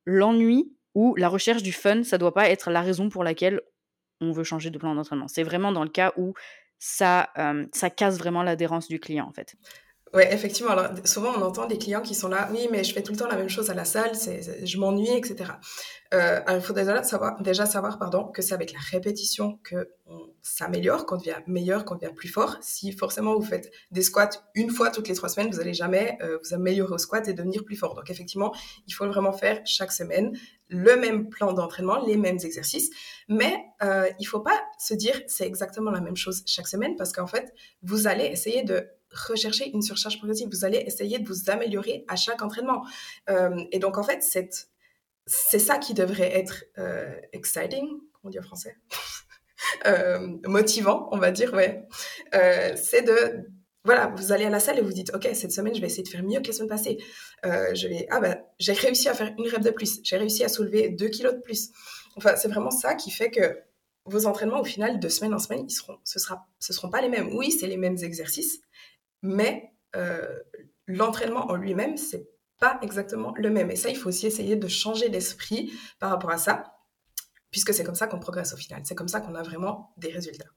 l'ennui 0.06 0.72
ou 0.94 1.14
la 1.16 1.28
recherche 1.28 1.62
du 1.62 1.72
fun, 1.72 2.02
ça 2.04 2.18
doit 2.18 2.34
pas 2.34 2.48
être 2.50 2.70
la 2.70 2.82
raison 2.82 3.08
pour 3.08 3.24
laquelle 3.24 3.60
on 4.20 4.32
veut 4.32 4.44
changer 4.44 4.70
de 4.70 4.78
plan 4.78 4.94
d'entraînement. 4.94 5.28
C'est 5.28 5.42
vraiment 5.42 5.72
dans 5.72 5.84
le 5.84 5.90
cas 5.90 6.12
où 6.16 6.34
ça, 6.78 7.30
ça 7.72 7.90
casse 7.90 8.18
vraiment 8.18 8.42
l'adhérence 8.42 8.88
du 8.88 9.00
client, 9.00 9.26
en 9.26 9.32
fait. 9.32 9.56
Ouais, 10.14 10.32
effectivement. 10.32 10.70
Alors, 10.70 10.92
souvent, 11.04 11.32
on 11.36 11.42
entend 11.42 11.66
des 11.66 11.76
clients 11.76 12.00
qui 12.00 12.14
sont 12.14 12.28
là, 12.28 12.48
oui, 12.52 12.68
mais 12.70 12.84
je 12.84 12.94
fais 12.94 13.02
tout 13.02 13.10
le 13.10 13.18
temps 13.18 13.26
la 13.26 13.36
même 13.36 13.48
chose 13.48 13.68
à 13.70 13.74
la 13.74 13.84
salle, 13.84 14.12
je 14.14 14.78
m'ennuie, 14.78 15.10
etc. 15.10 15.50
Euh, 16.14 16.40
alors, 16.46 16.60
il 16.60 16.64
faut 16.64 16.72
déjà 16.72 17.02
savoir, 17.02 17.42
déjà 17.42 17.66
savoir 17.66 17.98
pardon, 17.98 18.28
que 18.28 18.40
c'est 18.40 18.54
avec 18.54 18.72
la 18.72 18.78
répétition 18.78 19.58
qu'on 19.68 20.32
s'améliore, 20.40 21.04
qu'on 21.04 21.16
devient 21.16 21.38
meilleur, 21.48 21.84
qu'on 21.84 21.96
devient 21.96 22.14
plus 22.14 22.28
fort. 22.28 22.58
Si 22.60 22.92
forcément 22.92 23.34
vous 23.34 23.42
faites 23.42 23.72
des 23.90 24.02
squats 24.02 24.30
une 24.54 24.70
fois 24.70 24.90
toutes 24.90 25.08
les 25.08 25.16
trois 25.16 25.28
semaines, 25.28 25.50
vous 25.50 25.58
n'allez 25.58 25.74
jamais 25.74 26.16
euh, 26.22 26.38
vous 26.44 26.54
améliorer 26.54 26.94
au 26.94 26.98
squat 26.98 27.26
et 27.26 27.32
devenir 27.32 27.64
plus 27.64 27.74
fort. 27.74 27.96
Donc, 27.96 28.08
effectivement, 28.08 28.54
il 28.86 28.94
faut 28.94 29.08
vraiment 29.08 29.32
faire 29.32 29.62
chaque 29.64 29.90
semaine 29.90 30.38
le 30.68 30.96
même 30.96 31.28
plan 31.28 31.52
d'entraînement, 31.52 32.04
les 32.04 32.16
mêmes 32.16 32.38
exercices. 32.42 32.90
Mais 33.28 33.64
euh, 33.82 34.08
il 34.18 34.24
ne 34.24 34.28
faut 34.28 34.40
pas 34.40 34.60
se 34.78 34.94
dire 34.94 35.20
c'est 35.26 35.46
exactement 35.46 35.90
la 35.90 36.00
même 36.00 36.16
chose 36.16 36.42
chaque 36.46 36.68
semaine 36.68 36.96
parce 36.96 37.12
qu'en 37.12 37.26
fait, 37.26 37.52
vous 37.82 38.06
allez 38.06 38.24
essayer 38.24 38.62
de 38.62 38.88
rechercher 39.28 39.70
une 39.70 39.82
surcharge 39.82 40.18
progressive. 40.18 40.48
Vous 40.50 40.64
allez 40.64 40.78
essayer 40.78 41.18
de 41.18 41.28
vous 41.28 41.50
améliorer 41.50 42.04
à 42.08 42.16
chaque 42.16 42.42
entraînement. 42.42 42.84
Euh, 43.30 43.64
et 43.70 43.78
donc, 43.78 43.98
en 43.98 44.02
fait, 44.02 44.22
c'est 44.22 45.58
ça 45.58 45.78
qui 45.78 45.94
devrait 45.94 46.36
être 46.36 46.64
euh, 46.78 47.14
exciting, 47.32 47.88
comment 48.12 48.30
dire 48.30 48.42
en 48.42 48.46
français? 48.46 48.76
Motivant, 50.46 51.08
on 51.12 51.18
va 51.18 51.30
dire, 51.30 51.52
ouais. 51.54 51.86
c'est 52.76 53.02
de 53.02 53.46
voilà, 53.84 54.06
vous 54.16 54.32
allez 54.32 54.44
à 54.44 54.50
la 54.50 54.60
salle 54.60 54.78
et 54.78 54.82
vous 54.82 54.92
dites, 54.92 55.14
OK, 55.14 55.28
cette 55.34 55.52
semaine, 55.52 55.74
je 55.74 55.80
vais 55.80 55.86
essayer 55.86 56.02
de 56.02 56.08
faire 56.08 56.22
mieux 56.22 56.40
que 56.40 56.46
la 56.46 56.52
semaine 56.52 56.68
passée. 56.68 56.98
je 57.42 57.86
vais, 57.86 58.06
ah 58.10 58.20
ben, 58.20 58.38
j'ai 58.58 58.72
réussi 58.72 59.08
à 59.08 59.14
faire 59.14 59.32
une 59.38 59.48
rep 59.48 59.60
de 59.60 59.70
plus. 59.70 60.00
J'ai 60.02 60.16
réussi 60.16 60.42
à 60.42 60.48
soulever 60.48 60.88
deux 60.88 61.08
kilos 61.08 61.34
de 61.34 61.40
plus. 61.40 61.70
Enfin, 62.16 62.36
c'est 62.36 62.48
vraiment 62.48 62.70
ça 62.70 62.94
qui 62.94 63.10
fait 63.10 63.30
que 63.30 63.58
vos 64.06 64.26
entraînements, 64.26 64.60
au 64.60 64.64
final, 64.64 65.00
de 65.00 65.08
semaine 65.08 65.34
en 65.34 65.38
semaine, 65.38 65.64
ils 65.66 65.72
seront, 65.72 65.98
ce 66.04 66.18
sera, 66.18 66.46
ce 66.58 66.72
seront 66.72 66.90
pas 66.90 67.00
les 67.00 67.08
mêmes. 67.08 67.34
Oui, 67.34 67.50
c'est 67.50 67.66
les 67.66 67.76
mêmes 67.76 67.96
exercices, 68.02 68.60
mais 69.22 69.72
euh, 69.96 70.38
l'entraînement 70.86 71.50
en 71.50 71.54
lui-même, 71.54 71.96
c'est 71.96 72.28
pas 72.58 72.78
exactement 72.82 73.32
le 73.36 73.50
même. 73.50 73.70
Et 73.70 73.76
ça, 73.76 73.88
il 73.88 73.96
faut 73.96 74.08
aussi 74.08 74.26
essayer 74.26 74.56
de 74.56 74.68
changer 74.68 75.08
l'esprit 75.08 75.72
par 75.98 76.10
rapport 76.10 76.30
à 76.30 76.38
ça, 76.38 76.76
puisque 77.50 77.72
c'est 77.72 77.84
comme 77.84 77.94
ça 77.94 78.06
qu'on 78.06 78.20
progresse 78.20 78.52
au 78.52 78.56
final. 78.56 78.82
C'est 78.84 78.94
comme 78.94 79.08
ça 79.08 79.20
qu'on 79.20 79.34
a 79.34 79.42
vraiment 79.42 79.92
des 79.96 80.10
résultats. 80.10 80.48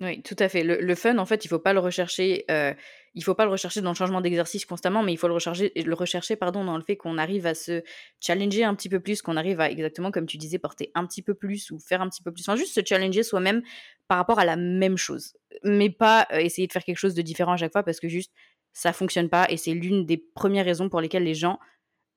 Oui, 0.00 0.22
tout 0.22 0.36
à 0.38 0.48
fait. 0.50 0.62
Le, 0.62 0.94
fun, 0.94 1.16
en 1.16 1.24
fait, 1.24 1.46
il 1.46 1.48
faut 1.48 1.58
pas 1.58 1.72
le 1.72 1.80
rechercher. 1.80 2.44
Euh, 2.50 2.74
il 3.14 3.24
faut 3.24 3.34
pas 3.34 3.46
le 3.46 3.50
rechercher 3.50 3.80
dans 3.80 3.92
le 3.92 3.96
changement 3.96 4.20
d'exercice 4.20 4.66
constamment, 4.66 5.02
mais 5.02 5.14
il 5.14 5.16
faut 5.16 5.26
le 5.26 5.32
rechercher, 5.32 5.72
le 5.74 5.94
rechercher, 5.94 6.36
pardon, 6.36 6.64
dans 6.64 6.76
le 6.76 6.82
fait 6.82 6.98
qu'on 6.98 7.16
arrive 7.16 7.46
à 7.46 7.54
se 7.54 7.82
challenger 8.20 8.62
un 8.62 8.74
petit 8.74 8.90
peu 8.90 9.00
plus, 9.00 9.22
qu'on 9.22 9.38
arrive 9.38 9.58
à 9.58 9.70
exactement 9.70 10.10
comme 10.10 10.26
tu 10.26 10.36
disais 10.36 10.58
porter 10.58 10.90
un 10.94 11.06
petit 11.06 11.22
peu 11.22 11.32
plus 11.32 11.70
ou 11.70 11.78
faire 11.78 12.02
un 12.02 12.10
petit 12.10 12.22
peu 12.22 12.30
plus. 12.30 12.46
Enfin, 12.46 12.56
juste 12.56 12.74
se 12.74 12.82
challenger 12.84 13.22
soi-même 13.22 13.62
par 14.06 14.18
rapport 14.18 14.38
à 14.38 14.44
la 14.44 14.56
même 14.56 14.98
chose, 14.98 15.32
mais 15.64 15.88
pas 15.88 16.26
euh, 16.30 16.40
essayer 16.40 16.66
de 16.66 16.72
faire 16.72 16.84
quelque 16.84 16.98
chose 16.98 17.14
de 17.14 17.22
différent 17.22 17.52
à 17.52 17.56
chaque 17.56 17.72
fois 17.72 17.82
parce 17.82 17.98
que 17.98 18.08
juste 18.08 18.32
ça 18.74 18.92
fonctionne 18.92 19.30
pas 19.30 19.46
et 19.48 19.56
c'est 19.56 19.72
l'une 19.72 20.04
des 20.04 20.18
premières 20.18 20.66
raisons 20.66 20.90
pour 20.90 21.00
lesquelles 21.00 21.24
les 21.24 21.34
gens 21.34 21.58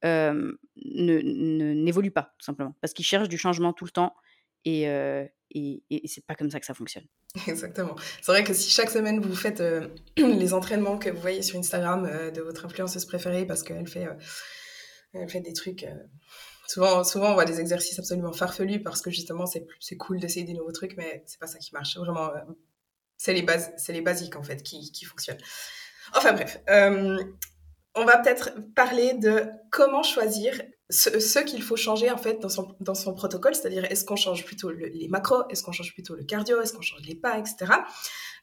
euh, 0.04 0.52
ne 0.76 1.22
n'évoluent 1.74 2.12
pas 2.12 2.34
tout 2.38 2.46
simplement 2.46 2.76
parce 2.82 2.94
qu'ils 2.94 3.06
cherchent 3.06 3.30
du 3.30 3.38
changement 3.38 3.72
tout 3.72 3.86
le 3.86 3.92
temps 3.92 4.14
et, 4.66 4.84
et, 5.52 5.84
et 5.90 6.08
c'est 6.08 6.26
pas 6.26 6.36
comme 6.36 6.50
ça 6.50 6.60
que 6.60 6.66
ça 6.66 6.74
fonctionne. 6.74 7.06
Exactement. 7.48 7.96
C'est 8.22 8.32
vrai 8.32 8.44
que 8.44 8.54
si 8.54 8.70
chaque 8.70 8.90
semaine 8.90 9.20
vous 9.20 9.36
faites 9.36 9.62
euh, 9.62 9.88
les 10.18 10.54
entraînements 10.54 10.98
que 10.98 11.10
vous 11.10 11.22
voyez 11.22 11.42
sur 11.42 11.60
Instagram 11.60 12.06
euh, 12.06 12.32
de 12.32 12.42
votre 12.42 12.66
influenceuse 12.66 13.06
préférée 13.06 13.46
parce 13.46 13.64
qu'elle 13.64 13.88
fait, 13.88 14.08
euh, 14.08 15.28
fait 15.28 15.42
des 15.42 15.54
trucs. 15.54 15.86
souvent, 16.68 17.04
souvent, 17.04 17.32
on 17.32 17.34
voit 17.34 17.46
des 17.46 17.60
exercices 17.60 18.00
absolument 18.00 18.34
farfelus 18.34 18.82
parce 18.82 19.02
que 19.02 19.12
justement, 19.12 19.46
c'est, 19.46 19.98
cool 19.98 20.20
d'essayer 20.20 20.46
des 20.46 20.54
nouveaux 20.54 20.72
trucs, 20.72 20.98
mais 20.98 21.24
c'est 21.28 21.40
pas 21.40 21.48
ça 21.48 21.60
qui 21.60 21.72
marche. 21.74 21.98
Vraiment, 21.98 22.32
c'est 23.18 23.34
les 23.34 23.44
bases, 23.44 23.72
les 23.90 24.02
basiques 24.02 24.36
en 24.36 24.44
fait 24.44 24.64
qui, 24.64 24.92
qui 24.92 25.06
fonctionnent. 25.06 25.42
Enfin 26.16 26.34
bref, 26.34 26.60
on 27.96 28.06
va 28.06 28.18
peut-être 28.18 28.52
parler 28.76 29.14
de 29.14 29.46
comment 29.72 30.04
choisir 30.04 30.60
ce, 30.90 31.40
qu'il 31.40 31.62
faut 31.62 31.76
changer 31.76 32.10
en 32.10 32.18
fait 32.18 32.40
dans 32.40 32.50
son, 32.50 32.76
dans 32.80 32.96
son 32.96 33.14
protocole, 33.14 33.54
c'est-à-dire 33.54 33.86
est-ce 33.86 34.06
qu'on 34.06 34.16
change 34.16 34.44
plutôt 34.44 34.72
les 34.72 35.08
macros, 35.08 35.44
est-ce 35.50 35.64
qu'on 35.64 35.72
change 35.72 35.94
plutôt 35.94 36.16
le 36.16 36.24
cardio, 36.24 36.60
est-ce 36.62 36.74
qu'on 36.74 36.82
change 36.82 37.02
les 37.06 37.16
pas, 37.16 37.38
etc. 37.38 37.72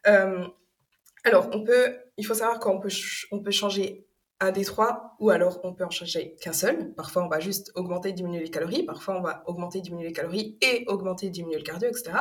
Euh, 0.07 0.47
alors, 1.25 1.49
on 1.53 1.65
peut, 1.65 1.97
il 2.17 2.25
faut 2.25 2.35
savoir 2.35 2.61
qu'on 2.61 2.79
peut, 2.79 2.89
on 3.33 3.41
peut 3.41 3.51
changer 3.51 4.07
un 4.39 4.53
des 4.53 4.65
trois, 4.65 5.17
ou 5.19 5.31
alors 5.31 5.61
on 5.65 5.75
peut 5.75 5.85
en 5.85 5.91
changer 5.91 6.37
qu'un 6.41 6.53
seul. 6.53 6.95
Parfois, 6.95 7.25
on 7.25 7.29
va 7.29 7.41
juste 7.41 7.73
augmenter, 7.75 8.13
diminuer 8.13 8.41
les 8.41 8.51
calories. 8.51 8.85
Parfois, 8.85 9.19
on 9.19 9.23
va 9.23 9.43
augmenter, 9.47 9.81
diminuer 9.81 10.07
les 10.07 10.13
calories 10.13 10.57
et 10.61 10.85
augmenter, 10.87 11.31
diminuer 11.31 11.57
le 11.57 11.65
cardio, 11.65 11.89
etc. 11.89 12.19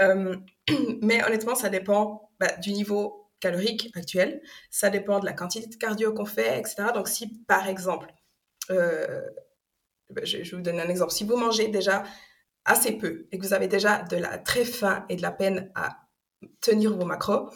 Euh, 0.00 0.36
mais 1.02 1.24
honnêtement, 1.24 1.56
ça 1.56 1.68
dépend 1.68 2.30
bah, 2.38 2.54
du 2.62 2.72
niveau 2.72 3.28
calorique 3.40 3.90
actuel. 3.96 4.40
Ça 4.70 4.88
dépend 4.88 5.18
de 5.18 5.26
la 5.26 5.32
quantité 5.32 5.66
de 5.66 5.74
cardio 5.74 6.12
qu'on 6.12 6.26
fait, 6.26 6.60
etc. 6.60 6.84
Donc, 6.94 7.08
si 7.08 7.42
par 7.48 7.66
exemple, 7.66 8.12
euh, 8.70 9.22
je, 10.22 10.42
je, 10.42 10.56
vous 10.56 10.62
donne 10.62 10.80
un 10.80 10.88
exemple. 10.88 11.12
Si 11.12 11.24
vous 11.24 11.36
mangez 11.36 11.68
déjà 11.68 12.04
assez 12.64 12.92
peu 12.92 13.26
et 13.32 13.38
que 13.38 13.46
vous 13.46 13.54
avez 13.54 13.68
déjà 13.68 14.02
de 14.02 14.16
la 14.16 14.38
très 14.38 14.64
faim 14.64 15.04
et 15.08 15.16
de 15.16 15.22
la 15.22 15.32
peine 15.32 15.70
à 15.74 16.08
tenir 16.60 16.96
vos 16.96 17.04
macros, 17.04 17.50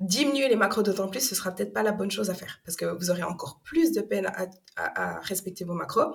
diminuer 0.00 0.48
les 0.48 0.56
macros 0.56 0.82
d'autant 0.82 1.08
plus, 1.08 1.26
ce 1.26 1.34
sera 1.34 1.52
peut-être 1.52 1.72
pas 1.72 1.82
la 1.82 1.92
bonne 1.92 2.10
chose 2.10 2.30
à 2.30 2.34
faire 2.34 2.60
parce 2.64 2.76
que 2.76 2.84
vous 2.84 3.10
aurez 3.10 3.22
encore 3.22 3.60
plus 3.64 3.92
de 3.92 4.00
peine 4.00 4.30
à, 4.76 5.20
respecter 5.20 5.64
vos 5.64 5.74
macros. 5.74 6.14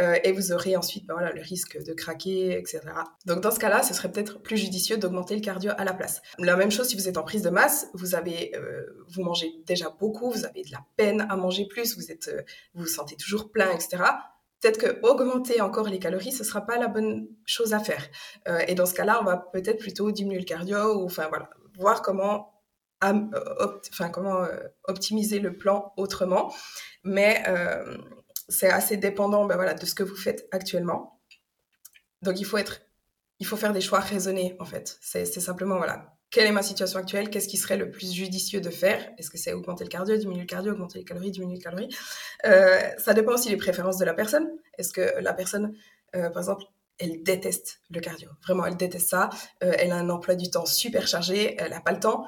Euh, 0.00 0.16
et 0.24 0.32
vous 0.32 0.52
aurez 0.52 0.74
ensuite 0.74 1.06
ben 1.06 1.20
le 1.20 1.42
risque 1.42 1.76
de 1.84 1.92
craquer, 1.92 2.58
etc. 2.58 2.80
Donc 3.26 3.42
dans 3.42 3.50
ce 3.50 3.58
cas-là, 3.58 3.82
ce 3.82 3.92
serait 3.92 4.10
peut-être 4.10 4.40
plus 4.40 4.56
judicieux 4.56 4.96
d'augmenter 4.96 5.34
le 5.34 5.42
cardio 5.42 5.72
à 5.76 5.84
la 5.84 5.92
place. 5.92 6.22
La 6.38 6.56
même 6.56 6.70
chose 6.70 6.88
si 6.88 6.96
vous 6.96 7.08
êtes 7.08 7.18
en 7.18 7.24
prise 7.24 7.42
de 7.42 7.50
masse, 7.50 7.88
vous 7.92 8.14
avez, 8.14 8.56
euh, 8.56 8.86
vous 9.08 9.22
mangez 9.22 9.52
déjà 9.66 9.90
beaucoup, 9.90 10.30
vous 10.30 10.46
avez 10.46 10.62
de 10.62 10.70
la 10.70 10.82
peine 10.96 11.26
à 11.28 11.36
manger 11.36 11.66
plus, 11.66 11.94
vous 11.98 12.10
êtes, 12.10 12.28
euh, 12.28 12.40
vous 12.72 12.84
vous 12.84 12.88
sentez 12.88 13.16
toujours 13.16 13.50
plein, 13.50 13.70
etc 13.70 14.02
peut-être 14.62 14.78
que 14.78 15.06
augmenter 15.06 15.60
encore 15.60 15.88
les 15.88 15.98
calories, 15.98 16.32
ce 16.32 16.44
sera 16.44 16.60
pas 16.64 16.78
la 16.78 16.88
bonne 16.88 17.26
chose 17.44 17.74
à 17.74 17.80
faire. 17.80 18.06
Euh, 18.48 18.60
et 18.68 18.74
dans 18.74 18.86
ce 18.86 18.94
cas-là, 18.94 19.18
on 19.20 19.24
va 19.24 19.36
peut-être 19.36 19.78
plutôt 19.78 20.12
diminuer 20.12 20.38
le 20.38 20.44
cardio 20.44 20.94
ou 20.94 21.04
enfin 21.04 21.28
voilà, 21.28 21.50
voir 21.76 22.00
comment, 22.00 22.62
comment 24.12 24.44
euh, 24.44 24.68
optimiser 24.84 25.40
le 25.40 25.56
plan 25.56 25.92
autrement. 25.96 26.54
Mais 27.02 27.42
euh, 27.48 27.98
c'est 28.48 28.70
assez 28.70 28.96
dépendant 28.96 29.46
ben 29.46 29.56
voilà, 29.56 29.74
de 29.74 29.84
ce 29.84 29.94
que 29.94 30.04
vous 30.04 30.16
faites 30.16 30.46
actuellement. 30.52 31.20
Donc 32.22 32.38
il 32.38 32.44
faut 32.44 32.58
être, 32.58 32.82
il 33.40 33.46
faut 33.46 33.56
faire 33.56 33.72
des 33.72 33.80
choix 33.80 33.98
raisonnés 33.98 34.56
en 34.60 34.64
fait. 34.64 34.96
C'est 35.00 35.24
simplement 35.26 35.76
voilà, 35.78 36.16
quelle 36.32 36.46
est 36.46 36.52
ma 36.52 36.62
situation 36.62 36.98
actuelle, 36.98 37.28
qu'est-ce 37.28 37.46
qui 37.46 37.58
serait 37.58 37.76
le 37.76 37.90
plus 37.90 38.12
judicieux 38.12 38.62
de 38.62 38.70
faire? 38.70 39.12
Est-ce 39.18 39.30
que 39.30 39.36
c'est 39.36 39.52
augmenter 39.52 39.84
le 39.84 39.90
cardio, 39.90 40.16
diminuer 40.16 40.40
le 40.40 40.46
cardio, 40.46 40.72
augmenter 40.72 40.98
les 40.98 41.04
calories, 41.04 41.30
diminuer 41.30 41.56
les 41.56 41.62
calories? 41.62 41.94
Euh, 42.46 42.80
Ça 42.96 43.12
dépend 43.12 43.34
aussi 43.34 43.50
des 43.50 43.58
préférences 43.58 43.98
de 43.98 44.06
la 44.06 44.14
personne. 44.14 44.48
Est-ce 44.78 44.94
que 44.94 45.20
la 45.20 45.34
personne, 45.34 45.74
euh, 46.16 46.30
par 46.30 46.42
exemple, 46.42 46.64
elle 46.98 47.22
déteste 47.22 47.80
le 47.90 48.00
cardio, 48.00 48.30
vraiment, 48.44 48.64
elle 48.64 48.76
déteste 48.76 49.10
ça, 49.10 49.28
euh, 49.62 49.72
elle 49.78 49.92
a 49.92 49.96
un 49.96 50.08
emploi 50.08 50.34
du 50.34 50.50
temps 50.50 50.66
super 50.66 51.06
chargé, 51.06 51.54
elle 51.58 51.70
n'a 51.70 51.80
pas 51.80 51.92
le 51.92 52.00
temps, 52.00 52.26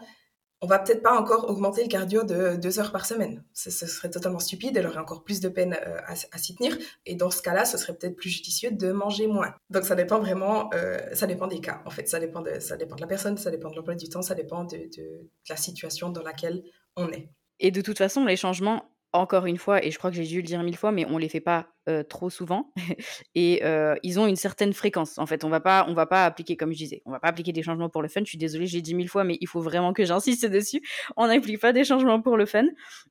on 0.64 0.66
va 0.66 0.79
peut-être 0.79 1.03
pas 1.03 1.14
encore 1.20 1.50
augmenter 1.50 1.83
le 1.83 1.88
cardio 1.88 2.24
de 2.24 2.57
deux 2.57 2.81
heures 2.81 2.90
par 2.90 3.05
semaine. 3.05 3.44
Ce, 3.53 3.70
serait 3.70 4.09
totalement 4.09 4.38
stupide, 4.38 4.74
elle 4.79 4.87
aurait 4.87 4.98
encore 4.98 5.22
plus 5.22 5.40
de 5.40 5.50
peine 5.50 5.77
euh, 5.87 5.98
à, 6.07 6.38
s'y 6.38 6.57
tenir. 6.57 6.74
Et 7.05 7.16
dans 7.16 7.31
ce 7.31 7.42
cas-là, 7.42 7.66
ce 7.66 7.77
serait 7.77 7.92
peut-être 7.92 8.16
plus 8.16 8.31
judicieux 8.31 8.70
de 8.70 8.90
manger 8.90 9.27
moins. 9.27 9.55
Donc 9.68 9.85
ça 9.85 9.94
dépend 9.94 10.18
vraiment, 10.20 10.70
euh, 10.72 10.98
ça 11.12 11.27
dépend 11.27 11.48
des 11.48 11.61
cas. 11.61 11.83
En 11.85 11.90
fait, 11.90 12.09
ça 12.09 12.18
dépend 12.18 12.40
de, 12.40 12.61
ça 12.61 12.79
dépend 12.79 12.96
de 12.96 13.03
la 13.03 13.07
personne, 13.07 13.37
ça 13.37 13.50
dépend 13.50 13.68
de 13.68 13.77
l'emploi 13.77 13.94
du 13.94 14.09
temps, 14.09 14.22
ça 14.22 14.35
dépend 14.35 14.64
de, 14.64 14.88
de 14.96 15.29
la 15.50 15.57
situation 15.57 16.09
dans 16.09 16.22
laquelle 16.22 16.64
on 16.96 17.11
est. 17.11 17.29
Et 17.61 17.70
de 17.70 17.83
toute 17.83 17.98
façon, 17.98 18.24
les 18.24 18.37
changements 18.37 18.88
encore 19.14 19.46
une 19.46 19.59
fois, 19.59 19.85
et 19.85 19.90
je 19.90 19.98
crois 19.98 20.11
que 20.11 20.16
j'ai 20.16 20.24
dû 20.24 20.37
le 20.37 20.42
dire 20.42 20.62
mille 20.62 20.77
fois, 20.77 20.92
mais 20.92 21.07
on 21.07 21.18
les 21.18 21.29
fait 21.29 21.40
pas 21.40 21.68
trop 22.09 22.31
souvent. 22.31 22.72
et 23.35 23.62
ils 24.03 24.20
ont 24.20 24.27
une 24.27 24.37
certaine 24.37 24.72
fréquence. 24.72 25.18
En 25.18 25.27
fait, 25.27 25.44
on 25.44 25.48
va 25.48 25.61
pas, 25.61 25.87
on 25.88 25.94
va 25.94 26.07
pas 26.07 26.24
appliquer, 26.24 26.57
comme 26.57 26.72
je 26.72 26.79
disais, 26.79 27.03
on 27.07 27.11
va 27.11 27.20
pas 27.20 27.29
appliquer 27.29 27.53
des 27.53 27.62
changements 27.62 27.88
pour 27.90 28.03
le 28.03 28.09
fun. 28.09 28.20
Je 28.24 28.31
suis 28.31 28.38
désolée, 28.38 28.66
j'ai 28.66 28.81
dit 28.81 28.94
mille 28.94 29.09
fois, 29.09 29.24
mais 29.24 29.38
il 29.40 29.48
faut 29.48 29.61
vraiment 29.61 29.92
que 29.92 30.05
j'insiste 30.05 30.46
dessus. 30.50 30.81
On 31.16 31.27
n'applique 31.29 31.61
pas 31.61 31.72
des 31.72 31.85
changements 31.85 32.20
pour 32.20 32.37
le 32.37 32.46
fun, 32.46 32.64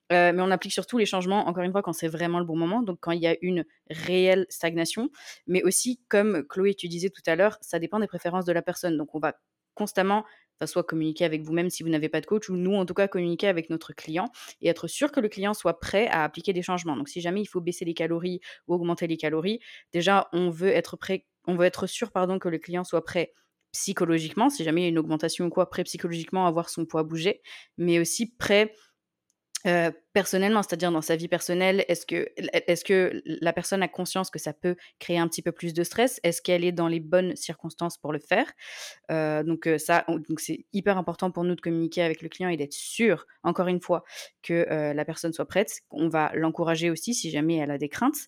mais 0.09 0.33
on 0.39 0.51
applique 0.51 0.73
surtout 0.73 0.97
les 0.97 1.05
changements, 1.05 1.47
encore 1.47 1.63
une 1.63 1.71
fois, 1.71 1.81
quand 1.81 1.93
c'est 1.93 2.07
vraiment 2.07 2.39
le 2.39 2.45
bon 2.45 2.57
moment. 2.57 2.81
Donc, 2.81 2.97
quand 3.01 3.11
il 3.11 3.21
y 3.21 3.27
a 3.27 3.35
une 3.41 3.65
réelle 3.89 4.45
stagnation, 4.49 5.09
mais 5.47 5.63
aussi, 5.63 6.01
comme 6.09 6.43
Chloé, 6.47 6.73
tu 6.75 6.87
disais 6.87 7.09
tout 7.09 7.23
à 7.27 7.35
l'heure, 7.35 7.57
ça 7.61 7.79
dépend 7.79 7.99
des 7.99 8.07
préférences 8.07 8.45
de 8.45 8.51
la 8.53 8.61
personne. 8.61 8.97
Donc, 8.97 9.15
on 9.15 9.19
va 9.19 9.33
constamment 9.75 10.23
soit 10.65 10.83
communiquer 10.83 11.25
avec 11.25 11.41
vous-même 11.43 11.69
si 11.69 11.83
vous 11.83 11.89
n'avez 11.89 12.09
pas 12.09 12.21
de 12.21 12.25
coach, 12.25 12.49
ou 12.49 12.55
nous, 12.55 12.75
en 12.75 12.85
tout 12.85 12.93
cas, 12.93 13.07
communiquer 13.07 13.47
avec 13.47 13.69
notre 13.69 13.93
client 13.93 14.29
et 14.61 14.69
être 14.69 14.87
sûr 14.87 15.11
que 15.11 15.19
le 15.19 15.29
client 15.29 15.53
soit 15.53 15.79
prêt 15.79 16.07
à 16.07 16.23
appliquer 16.23 16.53
des 16.53 16.61
changements. 16.61 16.95
Donc, 16.95 17.09
si 17.09 17.21
jamais 17.21 17.41
il 17.41 17.45
faut 17.45 17.61
baisser 17.61 17.85
les 17.85 17.93
calories 17.93 18.39
ou 18.67 18.75
augmenter 18.75 19.07
les 19.07 19.17
calories, 19.17 19.59
déjà, 19.91 20.29
on 20.33 20.49
veut 20.49 20.69
être 20.69 20.97
prêt, 20.97 21.25
on 21.47 21.55
veut 21.55 21.65
être 21.65 21.87
sûr, 21.87 22.11
que 22.13 22.49
le 22.49 22.57
client 22.57 22.83
soit 22.83 23.03
prêt 23.03 23.33
psychologiquement, 23.71 24.49
si 24.49 24.63
jamais 24.63 24.81
il 24.81 24.83
y 24.83 24.87
a 24.87 24.89
une 24.89 24.99
augmentation 24.99 25.45
ou 25.45 25.49
quoi, 25.49 25.69
prêt 25.69 25.83
psychologiquement 25.83 26.45
à 26.45 26.51
voir 26.51 26.69
son 26.69 26.85
poids 26.85 27.03
bouger, 27.03 27.41
mais 27.77 27.99
aussi 27.99 28.27
prêt 28.27 28.73
personnellement, 30.13 30.61
c'est-à-dire 30.61 30.91
dans 30.91 31.01
sa 31.01 31.15
vie 31.15 31.27
personnelle, 31.27 31.85
est-ce 31.87 32.05
que, 32.05 32.29
est 32.35 32.83
que 32.83 33.21
la 33.25 33.53
personne 33.53 33.81
a 33.81 33.87
conscience 33.87 34.29
que 34.29 34.39
ça 34.39 34.53
peut 34.53 34.75
créer 34.99 35.17
un 35.17 35.27
petit 35.27 35.41
peu 35.41 35.51
plus 35.51 35.73
de 35.73 35.83
stress? 35.83 36.19
Est-ce 36.23 36.41
qu'elle 36.41 36.65
est 36.65 36.71
dans 36.71 36.87
les 36.87 36.99
bonnes 36.99 37.35
circonstances 37.35 37.97
pour 37.97 38.11
le 38.11 38.19
faire? 38.19 38.51
Donc 39.09 39.69
ça, 39.77 40.05
donc 40.07 40.39
c'est 40.39 40.65
hyper 40.73 40.97
important 40.97 41.31
pour 41.31 41.43
nous 41.43 41.55
de 41.55 41.61
communiquer 41.61 42.01
avec 42.01 42.21
le 42.21 42.29
client 42.29 42.49
et 42.49 42.57
d'être 42.57 42.73
sûr, 42.73 43.25
encore 43.43 43.67
une 43.67 43.81
fois, 43.81 44.03
que 44.41 44.65
la 44.93 45.05
personne 45.05 45.33
soit 45.33 45.47
prête. 45.47 45.81
On 45.91 46.09
va 46.09 46.31
l'encourager 46.35 46.89
aussi 46.89 47.13
si 47.13 47.31
jamais 47.31 47.55
elle 47.57 47.71
a 47.71 47.77
des 47.77 47.89
craintes 47.89 48.27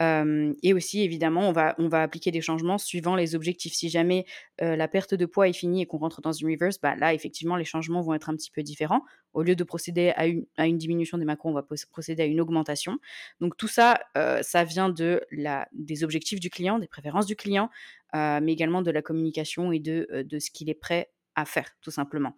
et 0.00 0.72
aussi, 0.72 1.02
évidemment, 1.02 1.48
on 1.48 1.52
va, 1.52 1.74
on 1.78 1.88
va 1.88 2.02
appliquer 2.02 2.30
des 2.30 2.40
changements 2.40 2.78
suivant 2.78 3.16
les 3.16 3.34
objectifs. 3.34 3.74
Si 3.74 3.90
jamais 3.90 4.24
la 4.58 4.88
perte 4.88 5.14
de 5.14 5.26
poids 5.26 5.48
est 5.48 5.52
finie 5.52 5.82
et 5.82 5.86
qu'on 5.86 5.98
rentre 5.98 6.20
dans 6.20 6.32
une 6.32 6.50
reverse, 6.50 6.80
bah, 6.80 6.96
là, 6.96 7.12
effectivement, 7.12 7.56
les 7.56 7.64
changements 7.64 8.00
vont 8.00 8.14
être 8.14 8.30
un 8.30 8.36
petit 8.36 8.50
peu 8.50 8.62
différents. 8.62 9.02
Au 9.32 9.42
lieu 9.42 9.54
de 9.54 9.62
procéder 9.62 10.12
à 10.16 10.26
une, 10.26 10.46
à 10.56 10.66
une 10.66 10.78
diminution 10.78 11.18
des 11.18 11.24
macros, 11.24 11.50
on 11.50 11.52
va 11.52 11.64
procéder 11.90 12.22
à 12.22 12.26
une 12.26 12.40
augmentation. 12.40 12.98
Donc 13.40 13.56
tout 13.56 13.68
ça, 13.68 14.00
ça 14.42 14.64
vient 14.64 14.88
de 14.88 15.22
la, 15.30 15.68
des 15.72 16.02
objectifs 16.02 16.40
du 16.40 16.50
client, 16.50 16.78
des 16.78 16.88
préférences 16.88 17.26
du 17.26 17.36
client, 17.36 17.68
mais 18.14 18.52
également 18.52 18.82
de 18.82 18.90
la 18.90 19.02
communication 19.02 19.70
et 19.72 19.80
de, 19.80 20.24
de 20.28 20.38
ce 20.38 20.50
qu'il 20.50 20.70
est 20.70 20.74
prêt 20.74 21.10
à 21.36 21.44
faire, 21.44 21.68
tout 21.82 21.90
simplement. 21.90 22.34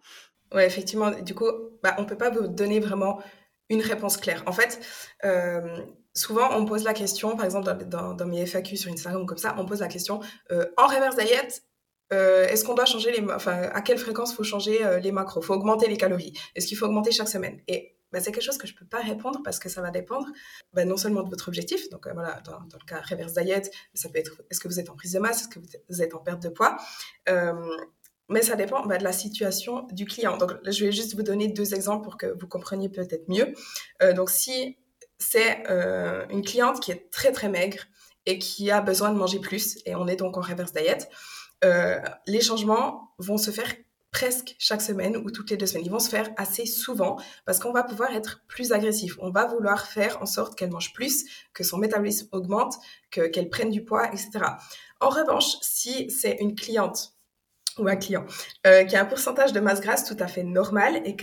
Oui, 0.53 0.63
effectivement. 0.63 1.09
Du 1.21 1.33
coup, 1.33 1.49
bah, 1.81 1.95
on 1.97 2.01
ne 2.03 2.07
peut 2.07 2.17
pas 2.17 2.29
vous 2.29 2.47
donner 2.47 2.79
vraiment 2.79 3.19
une 3.69 3.81
réponse 3.81 4.17
claire. 4.17 4.43
En 4.45 4.51
fait, 4.51 4.79
souvent, 6.13 6.55
on 6.55 6.65
pose 6.65 6.83
la 6.83 6.93
question, 6.93 7.35
par 7.35 7.45
exemple, 7.45 7.85
dans, 7.85 8.25
mes 8.25 8.45
FAQ 8.45 8.77
sur 8.77 8.91
Instagram 8.91 9.25
comme 9.25 9.37
ça, 9.37 9.55
on 9.57 9.65
pose 9.65 9.79
la 9.79 9.87
question 9.87 10.21
euh, 10.51 10.65
en 10.77 10.87
reverse 10.87 11.15
diet, 11.15 11.63
euh, 12.11 12.47
est-ce 12.47 12.63
qu'on 12.63 12.75
doit 12.75 12.85
changer 12.85 13.11
les, 13.11 13.25
enfin, 13.31 13.69
à 13.73 13.81
quelle 13.81 13.97
fréquence 13.97 14.33
faut 14.33 14.43
changer 14.43 14.85
euh, 14.85 14.99
les 14.99 15.11
macros, 15.11 15.41
faut 15.41 15.53
augmenter 15.53 15.87
les 15.87 15.97
calories, 15.97 16.33
est-ce 16.55 16.67
qu'il 16.67 16.77
faut 16.77 16.85
augmenter 16.85 17.11
chaque 17.11 17.29
semaine? 17.29 17.61
Et 17.67 17.95
bah, 18.11 18.19
c'est 18.19 18.31
quelque 18.31 18.43
chose 18.43 18.59
que 18.59 18.67
je 18.67 18.75
peux 18.75 18.85
pas 18.85 18.99
répondre 18.99 19.41
parce 19.43 19.57
que 19.57 19.69
ça 19.69 19.81
va 19.81 19.89
dépendre 19.89 20.27
bah, 20.73 20.85
non 20.85 20.97
seulement 20.97 21.23
de 21.23 21.29
votre 21.29 21.47
objectif, 21.47 21.89
donc 21.89 22.07
voilà, 22.13 22.41
dans, 22.45 22.59
le 22.59 22.85
cas 22.85 23.01
reverse 23.01 23.33
diet, 23.33 23.71
ça 23.95 24.09
peut 24.09 24.19
être 24.19 24.43
est-ce 24.51 24.59
que 24.59 24.67
vous 24.67 24.79
êtes 24.79 24.91
en 24.91 24.95
prise 24.95 25.13
de 25.13 25.19
masse, 25.19 25.41
est-ce 25.41 25.47
que 25.47 25.59
vous 25.89 26.01
êtes 26.01 26.13
en 26.13 26.19
perte 26.19 26.43
de 26.43 26.49
poids, 26.49 26.77
mais 28.29 28.41
ça 28.41 28.55
dépend 28.55 28.85
bah, 28.85 28.97
de 28.97 29.03
la 29.03 29.11
situation 29.11 29.87
du 29.91 30.05
client. 30.05 30.37
Donc, 30.37 30.53
je 30.65 30.85
vais 30.85 30.91
juste 30.91 31.13
vous 31.13 31.23
donner 31.23 31.49
deux 31.49 31.73
exemples 31.73 32.03
pour 32.03 32.17
que 32.17 32.27
vous 32.39 32.47
compreniez 32.47 32.89
peut-être 32.89 33.27
mieux. 33.27 33.53
donc, 34.13 34.29
si 34.29 34.77
c'est 35.17 35.63
euh, 35.69 36.25
une 36.29 36.43
cliente 36.43 36.79
qui 36.79 36.91
est 36.91 37.09
très 37.11 37.31
très 37.31 37.49
maigre 37.49 37.77
et 38.25 38.39
qui 38.39 38.71
a 38.71 38.81
besoin 38.81 39.11
de 39.11 39.17
manger 39.17 39.39
plus, 39.39 39.79
et 39.85 39.95
on 39.95 40.07
est 40.07 40.15
donc 40.15 40.37
en 40.37 40.41
reverse 40.41 40.73
diet, 40.73 41.09
euh, 41.63 41.99
les 42.27 42.41
changements 42.41 43.13
vont 43.19 43.37
se 43.37 43.51
faire 43.51 43.73
presque 44.11 44.55
chaque 44.59 44.81
semaine 44.81 45.17
ou 45.17 45.31
toutes 45.31 45.49
les 45.49 45.57
deux 45.57 45.65
semaines. 45.65 45.85
Ils 45.85 45.91
vont 45.91 45.99
se 45.99 46.09
faire 46.09 46.29
assez 46.37 46.65
souvent 46.65 47.17
parce 47.45 47.59
qu'on 47.59 47.73
va 47.73 47.83
pouvoir 47.83 48.13
être 48.13 48.43
plus 48.47 48.71
agressif. 48.71 49.15
On 49.19 49.31
va 49.31 49.45
vouloir 49.45 49.87
faire 49.87 50.21
en 50.21 50.25
sorte 50.25 50.55
qu'elle 50.55 50.71
mange 50.71 50.93
plus, 50.93 51.25
que 51.53 51.63
son 51.63 51.77
métabolisme 51.77 52.27
augmente, 52.31 52.75
qu'elle 53.09 53.49
prenne 53.49 53.71
du 53.71 53.83
poids, 53.83 54.07
etc. 54.07 54.31
En 55.01 55.09
revanche, 55.09 55.57
si 55.61 56.09
c'est 56.11 56.37
une 56.39 56.55
cliente 56.55 57.13
ou 57.79 57.87
un 57.87 57.95
client 57.95 58.25
euh, 58.67 58.83
qui 58.83 58.95
a 58.95 59.01
un 59.01 59.05
pourcentage 59.05 59.51
de 59.51 59.59
masse 59.59 59.81
grasse 59.81 60.05
tout 60.05 60.17
à 60.19 60.27
fait 60.27 60.43
normal 60.43 61.01
et 61.05 61.17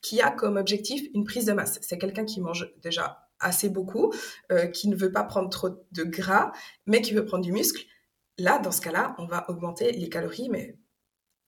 qui 0.00 0.20
a 0.22 0.30
comme 0.30 0.56
objectif 0.56 1.02
une 1.14 1.24
prise 1.24 1.44
de 1.44 1.52
masse, 1.52 1.80
c'est 1.82 1.98
quelqu'un 1.98 2.24
qui 2.24 2.40
mange 2.40 2.72
déjà 2.82 3.27
assez 3.40 3.68
beaucoup, 3.68 4.12
euh, 4.52 4.66
qui 4.66 4.88
ne 4.88 4.96
veut 4.96 5.12
pas 5.12 5.24
prendre 5.24 5.48
trop 5.48 5.70
de 5.92 6.04
gras, 6.04 6.52
mais 6.86 7.00
qui 7.00 7.14
veut 7.14 7.24
prendre 7.24 7.44
du 7.44 7.52
muscle, 7.52 7.84
là, 8.38 8.58
dans 8.58 8.72
ce 8.72 8.80
cas-là, 8.80 9.14
on 9.18 9.26
va 9.26 9.48
augmenter 9.50 9.92
les 9.92 10.08
calories, 10.08 10.48
mais 10.48 10.76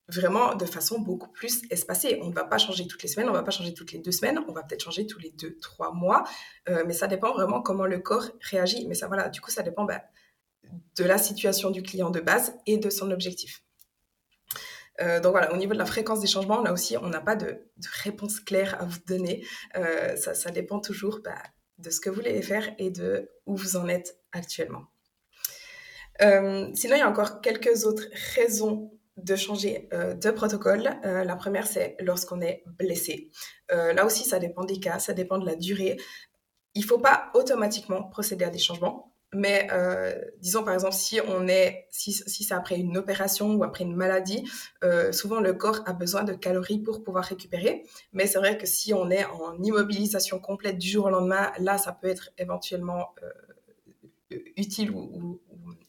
vraiment 0.09 0.55
de 0.55 0.65
façon 0.65 1.01
beaucoup 1.01 1.31
plus 1.31 1.63
espacée. 1.71 2.19
On 2.23 2.29
ne 2.29 2.35
va 2.35 2.45
pas 2.45 2.59
changer 2.59 2.87
toutes 2.87 3.03
les 3.03 3.09
semaines, 3.09 3.29
on 3.29 3.33
ne 3.33 3.37
va 3.37 3.43
pas 3.43 3.51
changer 3.51 3.75
toutes 3.75 3.93
les 3.93 3.99
deux 3.99 4.13
semaines, 4.13 4.41
on 4.49 4.53
va 4.53 4.63
peut-être 4.63 4.83
changer 4.83 5.07
tous 5.07 5.19
les 5.19 5.31
deux, 5.31 5.57
trois 5.59 5.93
mois, 5.93 6.25
euh, 6.69 6.85
mais 6.87 6.93
ça 6.93 7.07
dépend 7.07 7.33
vraiment 7.33 7.63
comment 7.63 7.87
le 7.87 7.99
corps 7.99 8.27
réagit. 8.41 8.87
Mais 8.89 8.95
ça, 8.95 9.07
voilà, 9.07 9.29
du 9.29 9.41
coup, 9.41 9.51
ça 9.51 9.63
dépend 9.63 9.85
bah, 9.85 10.03
de 10.97 11.05
la 11.05 11.19
situation 11.19 11.71
du 11.71 11.83
client 11.83 12.11
de 12.11 12.21
base 12.21 12.55
et 12.67 12.77
de 12.77 12.91
son 12.91 13.11
objectif. 13.11 13.63
Euh, 15.01 15.21
donc 15.21 15.33
voilà, 15.33 15.53
au 15.55 15.57
niveau 15.57 15.73
de 15.73 15.79
la 15.79 15.87
fréquence 15.87 16.21
des 16.21 16.27
changements, 16.27 16.61
là 16.61 16.73
aussi, 16.73 16.97
on 16.99 17.09
n'a 17.09 17.21
pas 17.21 17.37
de, 17.37 17.65
réponse 18.03 18.41
claire 18.41 18.81
à 18.83 18.85
vous 18.85 18.99
donner. 19.07 19.47
ça, 20.17 20.35
ça, 20.35 20.51
dépend 20.51 20.81
toujours 20.81 21.21
bah, 21.25 21.39
de 21.81 21.91
ce 21.91 22.01
que 22.01 22.11
vous 22.11 22.17
voulez 22.17 22.43
faire 22.43 22.71
et 22.79 22.91
de 22.91 23.31
où 23.47 23.57
vous 23.57 23.77
en 23.77 23.89
êtes 23.89 24.19
actuellement. 24.33 24.85
Euh, 26.23 26.69
sinon, 26.75 26.97
il 26.97 26.99
y 26.99 27.03
a 27.03 27.09
encore 27.09 27.41
quelques 27.41 27.85
autres 27.85 28.05
raisons 28.37 28.93
de 29.17 29.37
changer 29.37 29.89
euh, 29.93 30.15
de 30.15 30.31
protocole. 30.31 30.91
Euh, 31.05 31.25
la 31.25 31.37
première, 31.37 31.67
c'est 31.67 31.97
lorsqu'on 32.01 32.41
est 32.41 32.63
blessé. 32.79 33.31
là 33.71 34.05
aussi, 34.05 34.25
ça 34.25 34.39
dépend 34.39 34.65
des 34.65 34.81
cas, 34.81 34.99
ça 34.99 35.13
dépend 35.13 35.39
de 35.39 35.47
la 35.47 35.57
durée. 35.57 35.97
Il 36.75 36.83
ne 36.83 36.87
faut 36.87 36.99
pas 36.99 37.31
automatiquement 37.35 38.05
procéder 38.05 38.45
à 38.45 38.51
des 38.51 38.59
changements. 38.59 39.10
Mais 39.33 39.69
euh, 39.73 40.13
disons 40.41 40.65
par 40.65 40.75
exemple, 40.75 40.95
si 40.95 41.21
on 41.25 41.47
est, 41.47 41.87
si, 41.91 42.13
si 42.13 42.43
c'est 42.43 42.55
après 42.55 42.77
une 42.77 42.97
opération 42.97 43.55
ou 43.55 43.63
après 43.63 43.85
une 43.85 43.95
maladie, 43.95 44.45
euh, 44.83 45.13
souvent 45.13 45.41
le 45.41 45.55
corps 45.55 45.83
a 45.87 45.93
besoin 45.93 46.25
de 46.25 46.33
calories 46.33 46.81
pour 46.81 47.05
pouvoir 47.05 47.25
récupérer. 47.25 47.85
Mais 48.13 48.27
c'est 48.27 48.39
vrai 48.39 48.59
que 48.59 48.67
si 48.67 48.93
on 48.93 49.09
est 49.09 49.25
en 49.27 49.63
immobilisation 49.63 50.41
complète 50.41 50.79
du 50.79 50.89
jour 50.89 51.07
au 51.07 51.11
lendemain, 51.11 51.53
là, 51.61 51.79
ça 51.79 51.93
peut 51.93 52.09
être 52.09 52.31
éventuellement 52.39 53.15
euh, 53.23 54.37
utile 54.57 54.91
ou, 54.91 55.41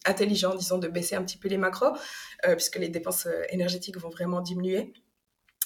intelligent, 0.06 0.56
disons, 0.56 0.78
de 0.78 0.88
baisser 0.88 1.16
un 1.16 1.24
petit 1.24 1.38
peu 1.38 1.48
les 1.48 1.58
macros, 1.58 1.96
puisque 2.54 2.78
les 2.78 2.90
dépenses 2.90 3.28
énergétiques 3.50 3.98
vont 3.98 4.10
vraiment 4.10 4.42
diminuer. 4.42 4.94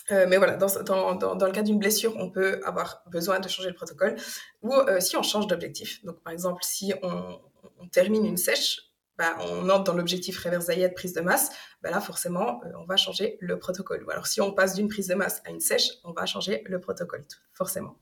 mais 0.10 0.36
voilà, 0.36 0.58
dans, 0.58 0.68
dans, 0.84 1.16
dans, 1.16 1.36
dans 1.38 1.46
le 1.46 1.54
cas 1.54 1.62
d'une 1.62 1.80
blessure, 1.80 2.14
on 2.18 2.30
peut 2.30 2.60
avoir 2.66 3.02
besoin 3.10 3.40
de 3.40 3.48
changer 3.48 3.70
le 3.70 3.76
protocole. 3.76 4.18
Ou 4.62 4.74
si 5.00 5.16
on 5.16 5.24
change 5.24 5.48
d'objectif. 5.48 6.04
Donc, 6.04 6.20
par 6.22 6.34
exemple, 6.34 6.66
si 6.66 6.94
on, 7.02 7.40
on 7.80 7.88
termine 7.88 8.26
une 8.26 8.38
sèche, 8.38 8.86
bah, 9.18 9.38
on 9.40 9.70
entre 9.70 9.86
dans 9.86 9.94
l'objectif 9.94 10.38
reverse 10.44 10.68
diet 10.68 10.90
prise 10.94 11.14
de 11.14 11.22
masse, 11.22 11.52
bah 11.82 11.90
là 11.90 12.02
forcément 12.02 12.62
euh, 12.66 12.72
on 12.78 12.86
va 12.86 12.98
changer 12.98 13.38
le 13.40 13.58
protocole. 13.58 14.04
Ou 14.04 14.12
alors 14.12 14.28
si 14.28 14.42
on 14.42 14.52
passe 14.52 14.76
d'une 14.76 14.90
prise 14.90 15.08
de 15.08 15.16
masse 15.16 15.42
à 15.46 15.52
une 15.52 15.62
sèche, 15.62 15.90
on 16.04 16.12
va 16.12 16.26
changer 16.26 16.64
le 16.66 16.80
protocole, 16.82 17.24
forcément. 17.54 17.98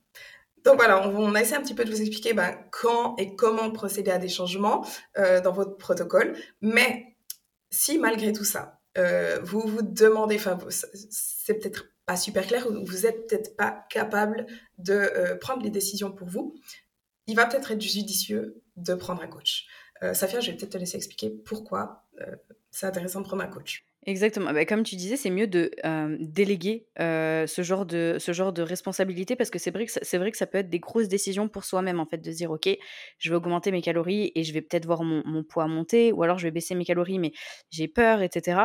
Donc 0.64 0.78
voilà, 0.78 1.08
on, 1.08 1.36
a 1.36 1.42
essayé 1.42 1.58
un 1.58 1.62
petit 1.62 1.76
peu 1.76 1.84
de 1.86 1.92
vous 1.92 2.02
expliquer 2.02 2.34
bah, 2.34 2.54
quand 2.72 3.16
et 3.18 3.36
comment 3.36 3.70
procéder 3.70 4.12
à 4.12 4.18
des 4.18 4.30
changements 4.30 4.88
euh, 5.18 5.42
dans 5.42 5.52
votre 5.52 5.78
protocole. 5.78 6.36
Mais 6.62 7.16
si 7.70 8.00
malgré 8.00 8.34
tout 8.34 8.46
ça, 8.46 8.80
euh, 8.98 9.40
vous 9.44 9.62
vous 9.62 9.82
demandez, 9.82 10.36
enfin 10.36 10.58
c'est 10.70 11.56
peut-être 11.56 11.86
pas 12.06 12.16
super 12.16 12.48
clair, 12.48 12.68
vous 12.70 13.02
n'êtes 13.02 13.28
peut-être 13.28 13.56
pas 13.56 13.86
capable 13.90 14.48
de 14.78 15.38
prendre 15.40 15.62
les 15.64 15.70
décisions 15.70 16.12
pour 16.12 16.28
vous, 16.28 16.56
il 17.28 17.36
va 17.36 17.46
peut-être 17.46 17.72
être 17.72 17.82
judicieux 17.82 18.63
de 18.76 18.96
prendre 18.96 19.22
un 19.22 19.28
coach. 19.28 19.68
Euh, 20.02 20.14
Safia, 20.14 20.40
je 20.40 20.52
vais 20.52 20.58
peut-être 20.58 20.72
te 20.72 20.78
laisser 20.78 20.98
expliquer 20.98 21.30
pourquoi 21.30 22.04
euh, 22.22 22.36
c'est 22.72 22.86
intéressant 22.86 23.22
de 23.22 23.26
prendre 23.26 23.44
un 23.44 23.48
coach. 23.48 23.86
Exactement. 24.06 24.52
Bah, 24.52 24.66
comme 24.66 24.84
tu 24.84 24.98
disais, 24.98 25.16
c'est 25.16 25.30
mieux 25.30 25.48
de 25.48 25.72
euh, 25.86 26.18
déléguer 26.20 26.88
ce, 26.98 27.62
genre 27.62 27.86
de, 27.86 28.18
ce 28.20 28.34
genre 28.34 28.52
de 28.52 28.62
responsabilité 28.62 29.38
parce 29.38 29.50
que 29.50 29.60
c'est 29.60 29.72
vrai, 29.72 29.86
que 29.86 29.92
ça, 29.94 30.18
vrai 30.18 30.30
que 30.30 30.38
ça 30.38 30.46
peut 30.46 30.58
être 30.58 30.70
des 30.70 30.80
grosses 30.80 31.08
décisions 31.08 31.48
pour 31.48 31.64
soi-même, 31.64 32.02
en 32.02 32.06
fait, 32.06 32.18
de 32.18 32.30
se 32.30 32.36
dire, 32.36 32.52
OK, 32.52 32.68
je 33.18 33.30
vais 33.30 33.36
augmenter 33.38 33.72
mes 33.72 33.82
calories 33.82 34.34
et 34.36 34.44
je 34.44 34.54
vais 34.54 34.62
peut-être 34.62 34.86
voir 34.86 35.04
mon, 35.04 35.24
mon, 35.26 35.44
poids 35.44 35.68
monter, 35.68 36.12
ou 36.12 36.22
alors 36.24 36.38
je 36.38 36.44
vais 36.44 36.52
baisser 36.52 36.76
mes 36.76 36.84
calories, 36.84 37.18
mais 37.18 37.32
j'ai 37.70 37.88
peur, 37.88 38.22
etc. 38.22 38.64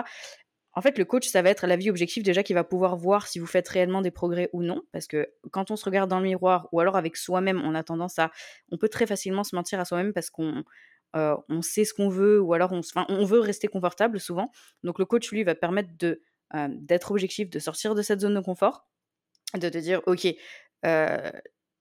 En 0.79 0.81
fait, 0.81 0.97
le 0.97 1.05
coach, 1.05 1.27
ça 1.27 1.43
va 1.43 1.51
être 1.51 1.67
la 1.67 1.75
vie 1.75 1.91
objective 1.91 2.23
déjà 2.23 2.45
qui 2.45 2.55
va 2.55 2.62
pouvoir 2.62 2.95
voir 2.95 3.27
si 3.27 3.41
vous 3.41 3.49
faites 3.49 3.69
réellement 3.69 4.01
des 4.01 4.12
progrès 4.12 4.49
ou 4.53 4.62
non. 4.62 4.83
Parce 4.93 5.09
que 5.09 5.29
quand 5.51 5.73
on 5.73 5.77
se 5.77 5.85
regarde 5.85 6.09
dans 6.09 6.19
le 6.19 6.23
miroir 6.23 6.69
ou 6.71 6.79
alors 6.79 6.97
avec 6.97 7.17
soi-même, 7.17 7.61
on 7.64 7.75
a 7.75 7.83
tendance 7.83 8.21
à. 8.21 8.31
On 8.71 8.79
peut 8.79 8.88
très 8.88 9.05
facilement 9.05 9.43
se 9.43 9.57
mentir 9.57 9.81
à 9.81 9.85
soi-même 9.85 10.12
parce 10.12 10.31
qu'on. 10.31 10.62
Euh, 11.17 11.35
sait 11.62 11.85
ce 11.85 11.95
qu'on 11.95 12.09
veut 12.09 12.38
ou 12.41 12.53
alors 12.53 12.71
on, 12.71 12.83
on 13.09 13.25
veut 13.25 13.41
rester 13.41 13.67
confortable 13.67 14.21
souvent. 14.21 14.53
Donc 14.85 15.01
le 15.01 15.05
coach, 15.05 15.33
lui, 15.33 15.43
va 15.43 15.57
permettre 15.57 15.88
de, 15.99 16.23
euh, 16.55 16.69
d'être 16.71 17.11
objectif, 17.11 17.51
de 17.51 17.59
sortir 17.59 17.97
de 17.97 18.03
cette 18.03 18.21
zone 18.21 18.35
de 18.35 18.41
confort, 18.41 18.87
de 19.55 19.69
te 19.69 19.79
dire, 19.79 20.01
OK, 20.07 20.29
euh, 20.87 21.31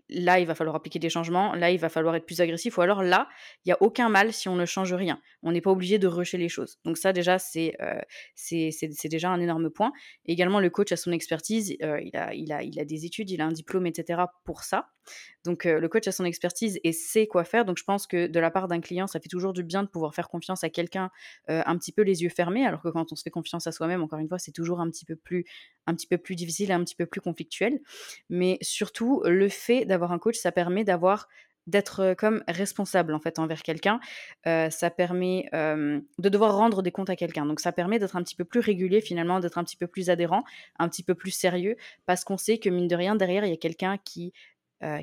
là, 0.10 0.40
il 0.40 0.48
va 0.48 0.56
falloir 0.56 0.76
appliquer 0.76 1.00
des 1.00 1.10
changements, 1.10 1.54
là, 1.54 1.72
il 1.72 1.80
va 1.80 1.90
falloir 1.90 2.16
être 2.16 2.26
plus 2.26 2.42
agressif, 2.42 2.78
ou 2.78 2.82
alors 2.82 3.04
là, 3.04 3.28
il 3.66 3.70
n'y 3.70 3.74
a 3.74 3.78
aucun 3.82 4.10
mal 4.10 4.34
si 4.34 4.48
on 4.48 4.56
ne 4.56 4.66
change 4.66 4.94
rien. 4.94 5.20
On 5.44 5.52
n'est 5.52 5.62
pas 5.62 5.72
obligé 5.72 6.00
de 6.00 6.08
rusher 6.08 6.38
les 6.38 6.50
choses. 6.50 6.80
Donc 6.86 6.98
ça, 6.98 7.14
déjà, 7.14 7.40
c'est 7.40 7.76
euh, 7.82 8.00
c'est 8.36 9.08
déjà 9.10 9.30
un 9.30 9.40
énorme 9.40 9.70
point. 9.70 9.92
également, 10.26 10.60
le 10.60 10.70
coach 10.70 10.92
a 10.92 10.98
son 10.98 11.12
expertise, 11.12 11.76
euh, 11.84 12.02
il, 12.02 12.16
a, 12.16 12.34
il, 12.34 12.52
a, 12.52 12.64
il 12.64 12.80
a 12.80 12.86
des 12.86 13.06
études, 13.06 13.30
il 13.30 13.42
a 13.42 13.46
un 13.46 13.52
diplôme, 13.52 13.86
etc. 13.88 14.22
pour 14.46 14.64
ça. 14.64 14.90
Donc 15.46 15.66
euh, 15.66 15.80
le 15.80 15.88
coach 15.88 16.08
a 16.08 16.12
son 16.12 16.26
expertise 16.26 16.80
et 16.84 16.92
sait 16.92 17.28
quoi 17.28 17.44
faire. 17.44 17.66
Donc 17.66 17.78
je 17.78 17.84
pense 17.84 18.08
que 18.08 18.28
de 18.28 18.40
la 18.40 18.52
part 18.52 18.68
d'un 18.68 18.82
client, 18.82 19.08
ça 19.08 19.20
fait 19.20 19.30
toujours 19.30 19.54
du 19.54 19.64
bien 19.64 19.84
de 19.84 19.88
pouvoir 19.88 20.14
faire 20.14 20.30
confiance 20.30 20.64
à 20.64 20.70
quelqu'un 20.70 21.10
un 21.48 21.78
petit 21.78 21.92
peu 21.92 22.02
les 22.02 22.24
yeux 22.24 22.30
fermés, 22.30 22.66
alors 22.66 22.82
que 22.82 22.90
quand 22.90 23.12
on 23.12 23.16
se 23.16 23.24
fait 23.24 23.30
confiance 23.30 23.68
à 23.68 23.72
soi-même, 23.72 24.04
encore 24.04 24.20
une 24.20 24.28
fois, 24.28 24.40
c'est 24.40 24.52
toujours 24.52 24.82
un 24.82 24.90
petit 24.90 25.06
peu 25.06 25.16
plus 25.16 25.46
un 25.86 25.96
petit 25.96 26.08
peu 26.08 26.18
plus 26.18 26.36
difficile 26.36 26.70
et 26.70 26.74
un 26.74 26.84
petit 26.84 26.96
peu 26.96 27.06
plus 27.06 27.22
conflictuel. 27.22 27.80
Mais 28.30 28.58
surtout, 28.62 29.22
le 29.26 29.50
fait 29.50 29.86
d'avoir 29.86 29.97
un 30.04 30.20
coach, 30.20 30.38
ça 30.38 30.52
permet 30.52 30.84
d'avoir 30.84 31.28
d'être 31.68 32.16
comme 32.18 32.44
responsable 32.48 33.14
en 33.14 33.20
fait 33.20 33.40
envers 33.40 33.62
quelqu'un. 33.62 34.00
ça 34.46 34.90
permet 34.90 35.50
de 35.54 36.30
devoir 36.30 36.56
rendre 36.56 36.82
des 36.82 36.92
comptes 36.92 37.10
à 37.10 37.16
quelqu'un. 37.16 37.46
Donc 37.46 37.60
ça 37.60 37.72
permet 37.74 38.00
d'être 38.00 38.16
un 38.16 38.24
petit 38.24 38.36
peu 38.38 38.46
plus 38.46 38.62
régulier 38.62 39.02
finalement, 39.02 39.40
d'être 39.40 39.58
un 39.58 39.64
petit 39.64 39.76
peu 39.76 39.88
plus 39.88 40.10
adhérent, 40.10 40.44
un 40.80 40.88
petit 40.88 41.04
peu 41.04 41.14
plus 41.14 41.32
sérieux, 41.32 41.76
parce 42.06 42.24
qu'on 42.24 42.38
sait 42.38 42.58
que 42.58 42.70
mine 42.70 42.88
de 42.88 42.96
rien 42.96 43.16
derrière 43.16 43.44
il 43.44 43.50
y 43.50 43.54
a 43.54 43.58
quelqu'un 43.58 43.98
qui 43.98 44.34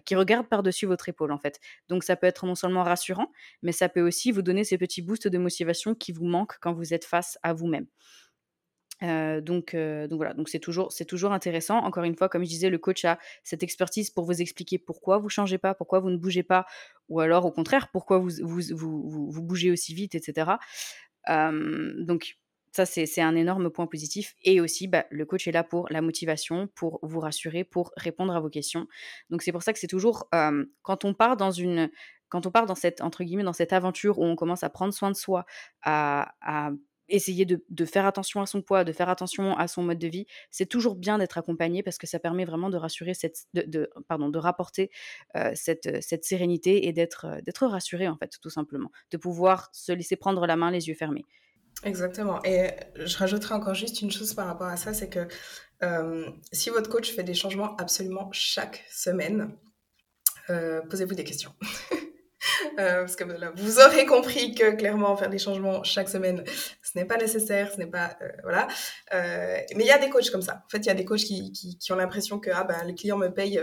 qui 0.04 0.14
regarde 0.14 0.48
par-dessus 0.48 0.87
votre 0.87 1.09
épaule 1.09 1.33
en 1.33 1.38
fait. 1.38 1.61
Donc 1.88 2.04
ça 2.04 2.16
peut 2.16 2.26
être 2.26 2.46
non 2.46 2.54
seulement 2.54 2.85
rassurant, 2.85 3.33
mais 3.62 3.72
ça 3.72 3.88
peut 3.88 4.02
aussi 4.02 4.30
vous 4.30 4.42
donner 4.42 4.64
ces 4.64 4.78
petits 4.78 5.02
boosts 5.02 5.28
de 5.28 5.38
motivation 5.38 5.94
qui 5.94 6.12
vous 6.12 6.26
manquent 6.26 6.59
quand 6.61 6.72
vous 6.72 6.94
êtes 6.94 7.04
face 7.04 7.38
à 7.42 7.52
vous-même. 7.52 7.87
Donc, 9.02 9.74
donc 9.74 10.16
voilà, 10.16 10.35
donc 10.35 10.48
c'est 10.48 10.59
toujours, 10.59 10.92
c'est 10.92 11.04
toujours 11.04 11.33
intéressant. 11.33 11.78
Encore 11.78 12.04
une 12.04 12.16
fois, 12.16 12.28
comme 12.28 12.44
je 12.44 12.48
disais, 12.48 12.70
le 12.70 12.78
coach 12.78 13.04
a 13.04 13.18
cette 13.42 13.62
expertise 13.62 14.11
pour 14.11 14.24
vous 14.24 14.40
expliquer 14.40 14.78
pourquoi 14.78 15.18
vous 15.18 15.28
changez 15.28 15.59
pas, 15.59 15.74
pourquoi 15.74 16.00
vous 16.00 16.11
ne 16.11 16.16
bougez 16.16 16.42
pas, 16.42 16.66
ou 17.09 17.20
alors 17.20 17.44
au 17.44 17.52
contraire, 17.52 17.88
pourquoi 17.92 18.18
vous, 18.18 18.30
vous, 18.42 18.61
vous, 18.72 19.30
vous 19.30 19.42
bougez 19.42 19.70
aussi 19.70 19.94
vite, 19.94 20.14
etc. 20.14 20.52
donc 21.28 22.37
ça, 22.74 22.87
c'est 22.87 23.20
un 23.20 23.37
énorme 23.37 23.70
point 23.70 23.87
positif. 23.87 24.35
Et 24.42 24.61
aussi, 24.61 24.88
bah, 24.88 25.04
le 25.11 25.24
coach 25.24 25.46
est 25.46 25.52
là 25.52 25.62
pour 25.62 25.87
la 25.90 26.02
motivation, 26.02 26.66
pour 26.74 26.98
vous 27.02 27.20
rassurer, 27.20 27.62
pour 27.62 27.92
répondre 27.96 28.35
à 28.35 28.40
vos 28.40 28.50
questions. 28.50 28.88
Donc 29.30 29.42
c'est 29.42 29.52
pour 29.52 29.62
ça 29.62 29.72
que 29.72 29.78
c'est 29.78 29.87
toujours, 29.87 30.28
quand 30.83 31.04
on 31.04 31.14
part 31.14 31.37
dans 31.37 31.52
une, 31.52 31.88
quand 32.28 32.46
on 32.46 32.50
part 32.50 32.66
dans 32.66 32.74
cette, 32.74 33.00
entre 33.00 33.22
guillemets, 33.22 33.44
dans 33.44 33.52
cette 33.52 33.72
aventure 33.72 34.18
où 34.18 34.24
on 34.24 34.35
commence 34.35 34.64
à 34.64 34.70
prendre 34.70 34.92
soin 34.92 35.12
de 35.12 35.16
soi, 35.16 35.46
à, 35.83 36.33
essayer 37.08 37.44
de, 37.44 37.84
faire 37.84 38.06
attention 38.06 38.40
à 38.40 38.46
son 38.46 38.62
poids, 38.62 38.84
de 38.84 38.92
faire 38.92 39.08
attention 39.08 39.56
à 39.56 39.68
son 39.68 39.82
mode 39.82 39.98
de 39.98 40.08
vie, 40.08 40.26
c'est 40.50 40.66
toujours 40.66 40.96
bien 40.96 41.18
d'être 41.18 41.38
accompagné 41.38 41.82
parce 41.82 41.98
que 41.98 42.06
ça 42.06 42.18
permet 42.18 42.44
vraiment 42.44 42.70
de 42.70 42.76
rassurer 42.76 43.14
cette, 43.14 43.44
de, 43.54 43.90
pardon, 44.08 44.28
de 44.28 44.38
rapporter 44.38 44.90
cette, 45.54 46.02
cette 46.02 46.24
sérénité 46.24 46.86
et 46.88 46.92
d'être, 46.92 47.26
rassuré 47.62 48.08
en 48.08 48.16
fait, 48.16 48.32
tout 48.40 48.50
simplement, 48.50 48.90
de 49.10 49.16
pouvoir 49.16 49.68
se 49.72 49.92
laisser 49.92 50.16
prendre 50.16 50.46
la 50.46 50.56
main, 50.56 50.70
les 50.70 50.88
yeux 50.88 50.94
fermés. 50.94 51.24
Exactement. 51.82 52.42
Et 52.44 52.70
je 52.96 53.16
rajouterai 53.18 53.54
encore 53.54 53.74
juste 53.74 54.00
une 54.00 54.10
chose 54.10 54.32
par 54.34 54.46
rapport 54.46 54.68
à 54.68 54.76
ça, 54.76 54.94
c'est 54.94 55.08
que 55.08 55.26
si 56.52 56.70
votre 56.70 56.88
coach 56.88 57.12
fait 57.12 57.24
des 57.24 57.34
changements 57.34 57.76
absolument 57.76 58.30
chaque 58.32 58.84
semaine, 58.90 59.50
posez-vous 60.48 61.14
des 61.14 61.24
questions. 61.24 61.52
Euh, 62.78 63.00
parce 63.00 63.16
que 63.16 63.24
vous 63.56 63.80
aurez 63.80 64.06
compris 64.06 64.54
que 64.54 64.74
clairement 64.76 65.16
faire 65.16 65.30
des 65.30 65.38
changements 65.38 65.82
chaque 65.82 66.08
semaine, 66.08 66.44
ce 66.94 66.98
n'est 67.00 67.07
pas 67.07 67.16
nécessaire, 67.16 67.72
ce 67.72 67.78
n'est 67.78 67.87
pas 67.87 68.16
voilà. 68.42 68.68
mais 69.12 69.66
il 69.80 69.87
y 69.87 69.90
a 69.90 69.98
des 69.98 70.09
coachs 70.09 70.30
comme 70.30 70.42
ça. 70.42 70.62
En 70.64 70.68
fait, 70.68 70.78
il 70.78 70.87
y 70.87 70.90
a 70.90 70.94
des 70.94 71.04
coachs 71.04 71.20
qui, 71.20 71.52
qui, 71.52 71.92
ont 71.92 71.96
l'impression 71.96 72.38
que 72.38 72.50
ah 72.54 72.64
ben 72.64 72.87
le 72.87 72.92
client 72.92 73.16
me 73.16 73.28
paye, 73.28 73.61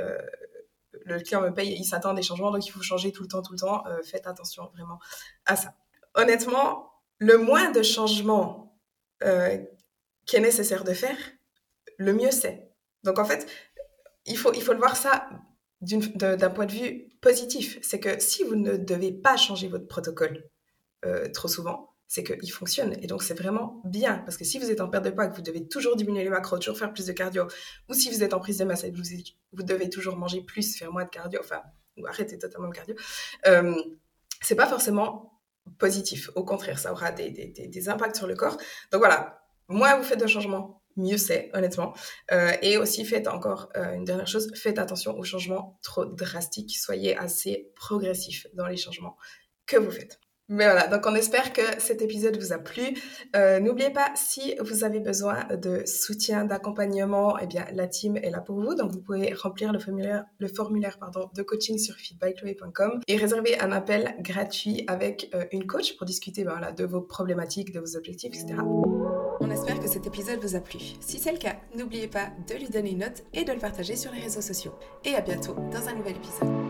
le 1.06 1.20
client 1.20 1.42
me 1.42 1.54
paye, 1.54 1.74
il 1.74 1.86
s'attend 1.86 2.10
à 2.10 2.14
des 2.14 2.24
changements, 2.24 2.52
donc 2.52 2.66
il 2.66 2.72
faut 2.72 2.82
changer 2.82 3.12
tout 3.12 3.24
le 3.24 3.30
temps, 3.30 3.42
tout 3.42 3.54
le 3.54 3.60
temps. 3.60 3.84
faites 4.04 4.28
attention 4.28 4.70
vraiment 4.76 5.00
à 5.46 5.56
ça. 5.56 5.74
Honnêtement, 6.14 6.92
le 7.22 7.38
moins 7.38 7.72
de 7.72 7.84
changements 7.84 8.76
euh, 9.24 9.58
qui 10.26 10.36
est 10.36 10.40
nécessaire 10.40 10.84
de 10.84 10.94
faire, 10.94 11.18
le 11.98 12.14
mieux 12.14 12.32
c'est. 12.32 12.72
Donc 13.04 13.20
en 13.20 13.26
fait, 13.26 13.48
il 14.26 14.38
faut, 14.38 14.54
il 14.54 14.64
faut 14.64 14.74
le 14.74 14.80
voir 14.80 14.96
ça 14.96 15.30
d'un 15.82 16.50
point 16.50 16.66
de 16.66 16.72
vue 16.72 17.10
positif. 17.22 17.78
C'est 17.84 18.00
que 18.00 18.20
si 18.20 18.44
vous 18.44 18.56
ne 18.56 18.76
devez 18.78 19.12
pas 19.12 19.38
changer 19.38 19.68
votre 19.68 19.88
protocole 19.88 20.50
euh, 21.06 21.30
trop 21.30 21.48
souvent, 21.48 21.91
c'est 22.12 22.26
qu'il 22.26 22.52
fonctionne. 22.52 22.94
Et 23.02 23.08
donc 23.08 23.24
c'est 23.24 23.34
vraiment 23.34 23.82
bien. 23.86 24.18
Parce 24.26 24.36
que 24.36 24.44
si 24.44 24.60
vous 24.60 24.70
êtes 24.70 24.82
en 24.82 24.90
perte 24.90 25.06
de 25.06 25.12
poids, 25.12 25.28
que 25.28 25.36
vous 25.38 25.42
devez 25.42 25.66
toujours 25.66 25.96
diminuer 25.96 26.26
les 26.26 26.30
macros, 26.30 26.58
toujours 26.58 26.78
faire 26.78 26.92
plus 26.92 27.06
de 27.06 27.14
cardio, 27.14 27.48
ou 27.88 27.94
si 27.94 28.10
vous 28.10 28.22
êtes 28.22 28.34
en 28.34 28.40
prise 28.40 28.58
de 28.58 28.66
masse 28.66 28.84
et 28.84 28.92
que 28.92 28.98
vous, 28.98 29.04
vous 29.54 29.64
devez 29.64 29.90
toujours 29.90 30.18
manger 30.18 30.42
plus, 30.42 30.76
faire 30.76 30.92
moins 30.92 31.06
de 31.06 31.10
cardio, 31.10 31.40
enfin, 31.40 31.62
ou 31.96 32.06
arrêter 32.06 32.38
totalement 32.38 32.68
le 32.68 32.74
cardio, 32.74 32.96
euh, 33.48 33.82
c'est 34.42 34.56
pas 34.56 34.68
forcément 34.68 35.42
positif. 35.78 36.30
Au 36.36 36.44
contraire, 36.44 36.80
ça 36.80 36.92
aura 36.92 37.14
des, 37.14 37.30
des, 37.32 37.90
impacts 37.90 38.18
sur 38.18 38.28
le 38.28 38.36
corps. 38.36 38.58
Donc 38.92 39.00
voilà, 39.00 39.42
moins 39.70 39.96
vous 39.96 40.04
faites 40.04 40.20
de 40.20 40.28
changements, 40.28 40.84
mieux 40.98 41.18
c'est, 41.18 41.50
honnêtement. 41.54 41.94
Euh, 42.34 42.52
et 42.62 42.76
aussi, 42.76 43.06
faites 43.06 43.30
encore 43.30 43.70
euh, 43.78 43.94
une 43.94 44.04
dernière 44.04 44.28
chose, 44.28 44.52
faites 44.54 44.80
attention 44.80 45.18
aux 45.18 45.24
changements 45.24 45.80
trop 45.82 46.04
drastiques. 46.04 46.78
Soyez 46.78 47.16
assez 47.16 47.72
progressif 47.74 48.48
dans 48.54 48.68
les 48.68 48.76
changements 48.76 49.16
que 49.66 49.78
vous 49.78 49.92
faites. 49.92 50.20
Mais 50.52 50.66
voilà, 50.66 50.88
donc 50.88 51.06
on 51.06 51.16
espère 51.16 51.54
que 51.54 51.62
cet 51.78 52.02
épisode 52.02 52.38
vous 52.38 52.52
a 52.52 52.58
plu. 52.58 52.98
Euh, 53.38 53.62
n'oubliez 53.62 53.90
pas, 53.90 54.12
si 54.16 54.54
vous 54.60 54.84
avez 54.84 55.00
besoin 55.00 55.46
de 55.46 55.84
soutien, 55.86 56.44
d'accompagnement, 56.44 57.40
eh 57.40 57.48
bien 57.48 57.66
la 57.72 57.88
team 57.88 58.18
est 58.18 58.30
là 58.30 58.42
pour 58.42 58.60
vous. 58.60 58.76
Donc 58.76 58.92
vous 58.92 59.00
pouvez 59.00 59.34
remplir 59.34 59.72
le 59.72 59.80
formulaire, 59.80 60.26
de 60.42 61.42
coaching 61.42 61.78
sur 61.80 61.96
feedbackchloé.com 61.96 63.00
et 63.08 63.16
réserver 63.16 63.62
un 63.62 63.72
appel 63.72 64.14
gratuit 64.20 64.84
avec 64.88 65.32
euh, 65.34 65.46
une 65.54 65.66
coach 65.66 65.96
pour 65.96 66.06
discuter 66.06 66.44
ben, 66.44 66.60
de 66.76 66.84
vos 66.84 67.00
problématiques, 67.00 67.72
de 67.72 67.80
vos 67.80 67.96
objectifs, 67.96 68.34
etc. 68.34 68.60
On 69.40 69.50
espère 69.50 69.80
que 69.80 69.88
cet 69.88 70.06
épisode 70.06 70.40
vous 70.42 70.58
a 70.58 70.60
plu. 70.60 70.80
Si 71.00 71.18
c'est 71.18 71.32
le 71.32 71.38
cas, 71.38 71.56
n'oubliez 71.78 72.10
pas 72.10 72.28
de 72.50 72.56
lui 72.56 72.68
donner 72.68 72.92
une 72.92 73.00
note 73.00 73.24
et 73.34 73.46
de 73.46 73.54
le 73.54 73.60
partager 73.60 73.96
sur 73.96 74.12
les 74.12 74.20
réseaux 74.20 74.42
sociaux. 74.42 74.74
Et 75.06 75.16
à 75.16 75.22
bientôt 75.22 75.56
dans 75.72 75.88
un 75.88 75.96
nouvel 75.96 76.18
épisode. 76.18 76.61